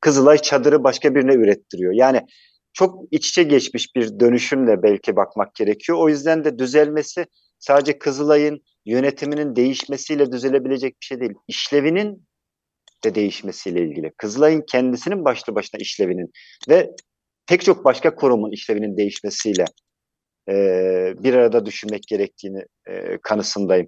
Kızılay 0.00 0.38
çadırı 0.38 0.84
başka 0.84 1.14
birine 1.14 1.34
ürettiriyor. 1.34 1.92
Yani 1.92 2.26
çok 2.74 3.04
iç 3.10 3.28
içe 3.28 3.42
geçmiş 3.42 3.96
bir 3.96 4.20
dönüşümle 4.20 4.82
belki 4.82 5.16
bakmak 5.16 5.54
gerekiyor. 5.54 5.98
O 5.98 6.08
yüzden 6.08 6.44
de 6.44 6.58
düzelmesi 6.58 7.26
sadece 7.58 7.98
Kızılay'ın 7.98 8.60
yönetiminin 8.86 9.56
değişmesiyle 9.56 10.32
düzelebilecek 10.32 11.00
bir 11.00 11.06
şey 11.06 11.20
değil. 11.20 11.32
İşlevinin 11.48 12.26
de 13.04 13.14
değişmesiyle 13.14 13.80
ilgili. 13.80 14.12
Kızılay'ın 14.16 14.64
kendisinin 14.68 15.24
başlı 15.24 15.54
başına 15.54 15.78
işlevinin 15.78 16.30
ve 16.68 16.90
pek 17.46 17.64
çok 17.64 17.84
başka 17.84 18.14
kurumun 18.14 18.52
işlevinin 18.52 18.96
değişmesiyle 18.96 19.64
e, 20.48 20.54
bir 21.18 21.34
arada 21.34 21.66
düşünmek 21.66 22.02
gerektiğini 22.02 22.64
e, 22.86 23.18
kanısındayım. 23.22 23.86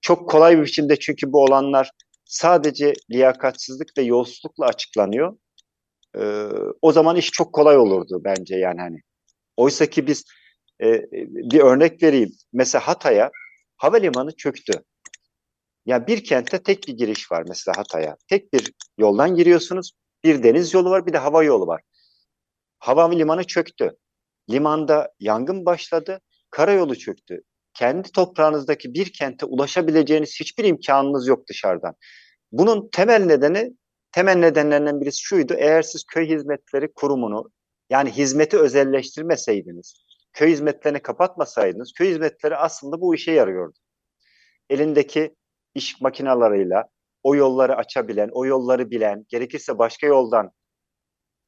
Çok 0.00 0.30
kolay 0.30 0.58
bir 0.58 0.62
biçimde 0.62 0.98
çünkü 0.98 1.32
bu 1.32 1.42
olanlar 1.42 1.90
sadece 2.24 2.92
liyakatsizlik 3.10 3.98
ve 3.98 4.02
yolsuzlukla 4.02 4.66
açıklanıyor. 4.66 5.36
E, 6.20 6.48
o 6.82 6.92
zaman 6.92 7.16
iş 7.16 7.30
çok 7.30 7.52
kolay 7.52 7.76
olurdu 7.76 8.20
bence 8.24 8.56
yani 8.56 8.80
hani. 8.80 9.00
Oysa 9.56 9.86
ki 9.86 10.06
biz 10.06 10.24
e, 10.82 11.02
bir 11.50 11.60
örnek 11.60 12.02
vereyim. 12.02 12.30
Mesela 12.52 12.88
Hatay'a 12.88 13.30
havalimanı 13.76 14.36
çöktü. 14.36 14.72
Ya 15.86 16.06
bir 16.06 16.24
kentte 16.24 16.62
tek 16.62 16.88
bir 16.88 16.92
giriş 16.96 17.32
var 17.32 17.44
mesela 17.48 17.78
Hatay'a. 17.78 18.16
Tek 18.28 18.52
bir 18.52 18.72
yoldan 18.98 19.34
giriyorsunuz. 19.34 19.92
Bir 20.24 20.42
deniz 20.42 20.74
yolu 20.74 20.90
var, 20.90 21.06
bir 21.06 21.12
de 21.12 21.18
hava 21.18 21.44
yolu 21.44 21.66
var. 21.66 21.82
Hava 22.78 23.10
limanı 23.10 23.44
çöktü. 23.44 23.96
Limanda 24.50 25.12
yangın 25.20 25.66
başladı. 25.66 26.20
Karayolu 26.50 26.98
çöktü. 26.98 27.42
Kendi 27.74 28.12
toprağınızdaki 28.12 28.94
bir 28.94 29.12
kente 29.12 29.46
ulaşabileceğiniz 29.46 30.40
hiçbir 30.40 30.64
imkanınız 30.64 31.26
yok 31.26 31.48
dışarıdan. 31.48 31.94
Bunun 32.52 32.88
temel 32.92 33.24
nedeni, 33.24 33.72
temel 34.16 34.36
nedenlerinden 34.36 35.00
birisi 35.00 35.22
şuydu. 35.22 35.54
Eğer 35.58 35.82
siz 35.82 36.04
köy 36.04 36.28
hizmetleri 36.28 36.92
kurumunu 36.92 37.50
yani 37.90 38.10
hizmeti 38.10 38.58
özelleştirmeseydiniz, 38.58 40.04
köy 40.32 40.50
hizmetlerini 40.50 41.00
kapatmasaydınız, 41.00 41.92
köy 41.92 42.10
hizmetleri 42.10 42.56
aslında 42.56 43.00
bu 43.00 43.14
işe 43.14 43.32
yarıyordu. 43.32 43.78
Elindeki 44.70 45.34
iş 45.74 46.00
makinalarıyla 46.00 46.84
o 47.22 47.34
yolları 47.34 47.76
açabilen, 47.76 48.28
o 48.32 48.46
yolları 48.46 48.90
bilen, 48.90 49.26
gerekirse 49.28 49.78
başka 49.78 50.06
yoldan 50.06 50.50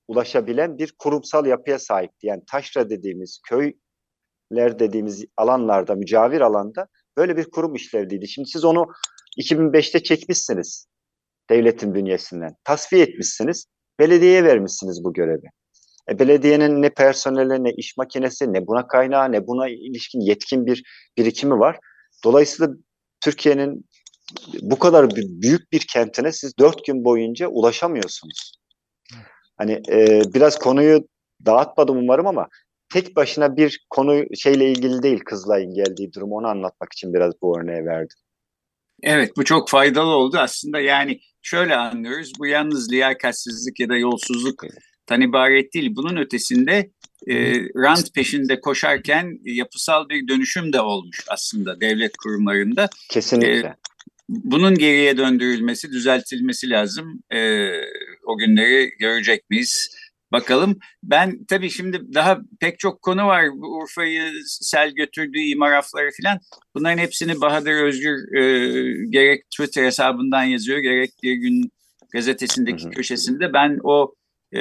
ulaşabilen 0.09 0.79
bir 0.79 0.95
kurumsal 0.99 1.47
yapıya 1.47 1.79
sahipti. 1.79 2.27
Yani 2.27 2.43
taşra 2.51 2.91
dediğimiz, 2.91 3.41
köyler 3.49 4.79
dediğimiz 4.79 5.25
alanlarda, 5.37 5.95
mücavir 5.95 6.41
alanda 6.41 6.89
böyle 7.17 7.37
bir 7.37 7.51
kurum 7.51 7.75
işlevliydi. 7.75 8.29
Şimdi 8.29 8.49
siz 8.49 8.65
onu 8.65 8.87
2005'te 9.39 10.03
çekmişsiniz 10.03 10.88
devletin 11.51 11.95
bünyesinden. 11.95 12.55
Tasfiye 12.65 13.03
etmişsiniz, 13.03 13.67
belediyeye 13.99 14.45
vermişsiniz 14.45 15.05
bu 15.05 15.13
görevi. 15.13 15.47
E, 16.11 16.19
belediyenin 16.19 16.83
ne 16.83 16.91
personeli, 16.91 17.65
ne 17.65 17.73
iş 17.73 17.97
makinesi, 17.97 18.53
ne 18.53 18.67
buna 18.67 18.87
kaynağı, 18.87 19.33
ne 19.33 19.47
buna 19.47 19.69
ilişkin 19.69 20.21
yetkin 20.21 20.67
bir 20.67 20.83
birikimi 21.17 21.59
var. 21.59 21.79
Dolayısıyla 22.25 22.75
Türkiye'nin 23.21 23.85
bu 24.61 24.79
kadar 24.79 25.11
büyük 25.17 25.73
bir 25.73 25.81
kentine 25.93 26.33
siz 26.33 26.59
dört 26.59 26.85
gün 26.85 27.05
boyunca 27.05 27.49
ulaşamıyorsunuz. 27.49 28.53
Hani 29.57 29.83
e, 29.91 30.23
biraz 30.35 30.59
konuyu 30.59 31.09
dağıtmadım 31.47 31.97
umarım 31.97 32.27
ama 32.27 32.49
tek 32.93 33.17
başına 33.17 33.57
bir 33.57 33.87
konu 33.91 34.25
şeyle 34.37 34.71
ilgili 34.71 35.03
değil 35.03 35.21
Kızılay'ın 35.25 35.75
geldiği 35.75 36.13
durum 36.13 36.33
onu 36.33 36.47
anlatmak 36.47 36.93
için 36.93 37.15
biraz 37.15 37.33
bu 37.43 37.59
örneği 37.59 37.87
verdim. 37.87 38.17
Evet 39.03 39.37
bu 39.37 39.45
çok 39.45 39.69
faydalı 39.69 40.11
oldu 40.11 40.39
aslında 40.39 40.81
yani 40.81 41.21
şöyle 41.43 41.77
anlıyoruz 41.77 42.33
bu 42.39 42.47
yalnız 42.47 42.93
liyakatsizlik 42.93 43.81
ya 43.81 43.89
da 43.89 43.97
yolsuzluk 43.97 44.65
tan 45.07 45.21
ibaret 45.21 45.75
değil 45.75 45.97
bunun 45.97 46.17
ötesinde 46.17 46.91
e, 47.27 47.55
rant 47.61 48.15
peşinde 48.15 48.61
koşarken 48.61 49.39
yapısal 49.45 50.09
bir 50.09 50.29
dönüşüm 50.29 50.73
de 50.73 50.81
olmuş 50.81 51.25
aslında 51.29 51.81
devlet 51.81 52.17
kurumlarında. 52.17 52.89
Kesinlikle. 53.11 53.69
E, 53.69 53.77
bunun 54.29 54.75
geriye 54.75 55.17
döndürülmesi, 55.17 55.91
düzeltilmesi 55.91 56.71
lazım. 56.71 57.23
E, 57.35 57.71
o 58.27 58.39
günleri 58.39 58.91
görecek 58.99 59.51
miyiz? 59.51 59.98
Bakalım. 60.33 60.79
Ben 61.03 61.45
tabii 61.49 61.71
şimdi 61.71 62.15
daha 62.15 62.39
pek 62.61 62.79
çok 62.79 63.03
konu 63.03 63.27
var. 63.27 63.45
Urfa'yı 63.83 64.33
sel 64.47 64.91
götürdüğü 64.91 65.41
imar 65.41 65.73
afları 65.73 66.11
filan. 66.11 66.39
Bunların 66.75 66.99
hepsini 66.99 67.41
Bahadır 67.41 67.73
Özgür 67.73 68.37
e, 68.37 68.43
gerek 69.11 69.51
Twitter 69.51 69.85
hesabından 69.85 70.43
yazıyor, 70.43 70.79
gerek 70.79 71.11
bir 71.23 71.35
gün 71.35 71.73
gazetesindeki 72.13 72.85
hı 72.85 72.89
hı. 72.89 72.91
köşesinde. 72.91 73.53
Ben 73.53 73.79
o 73.85 74.15
e, 74.55 74.59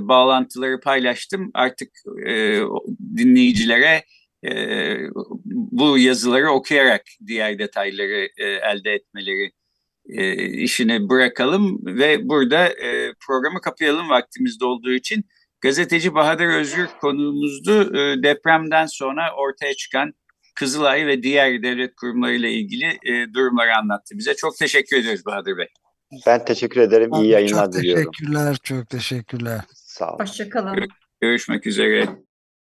bağlantıları 0.00 0.80
paylaştım. 0.80 1.50
Artık 1.54 1.90
e, 2.26 2.60
dinleyicilere 3.16 4.04
e, 4.44 4.94
bu 5.44 5.98
yazıları 5.98 6.50
okuyarak 6.50 7.02
diğer 7.26 7.58
detayları 7.58 8.28
e, 8.36 8.44
elde 8.46 8.92
etmeleri 8.92 9.52
e, 10.08 10.34
işini 10.48 11.08
bırakalım 11.08 11.86
ve 11.86 12.28
burada 12.28 12.68
e, 12.68 13.14
programı 13.26 13.60
kapayalım 13.60 14.08
vaktimizde 14.08 14.64
olduğu 14.64 14.92
için. 14.92 15.24
Gazeteci 15.60 16.14
Bahadır 16.14 16.46
Özgür 16.46 16.86
konuğumuzdu. 17.00 17.96
E, 17.96 18.22
depremden 18.22 18.86
sonra 18.86 19.34
ortaya 19.36 19.74
çıkan 19.74 20.14
Kızılay 20.58 21.06
ve 21.06 21.22
diğer 21.22 21.62
devlet 21.62 21.96
kurumlarıyla 21.96 22.48
ilgili 22.48 22.84
e, 22.84 23.34
durumları 23.34 23.76
anlattı 23.76 24.18
bize. 24.18 24.34
Çok 24.34 24.56
teşekkür 24.56 24.96
ediyoruz 24.96 25.26
Bahadır 25.26 25.58
Bey. 25.58 25.66
Ben 26.26 26.44
teşekkür 26.44 26.80
ederim. 26.80 27.10
İyi 27.14 27.28
yayınlar 27.28 27.72
diliyorum. 27.72 28.04
Çok 28.04 28.14
teşekkürler, 28.14 28.56
çok 28.62 28.88
teşekkürler. 28.88 29.60
Sağ 29.74 30.10
olun. 30.10 30.18
Hoşçakalın. 30.18 30.88
Görüşmek 31.20 31.66
üzere. 31.66 32.08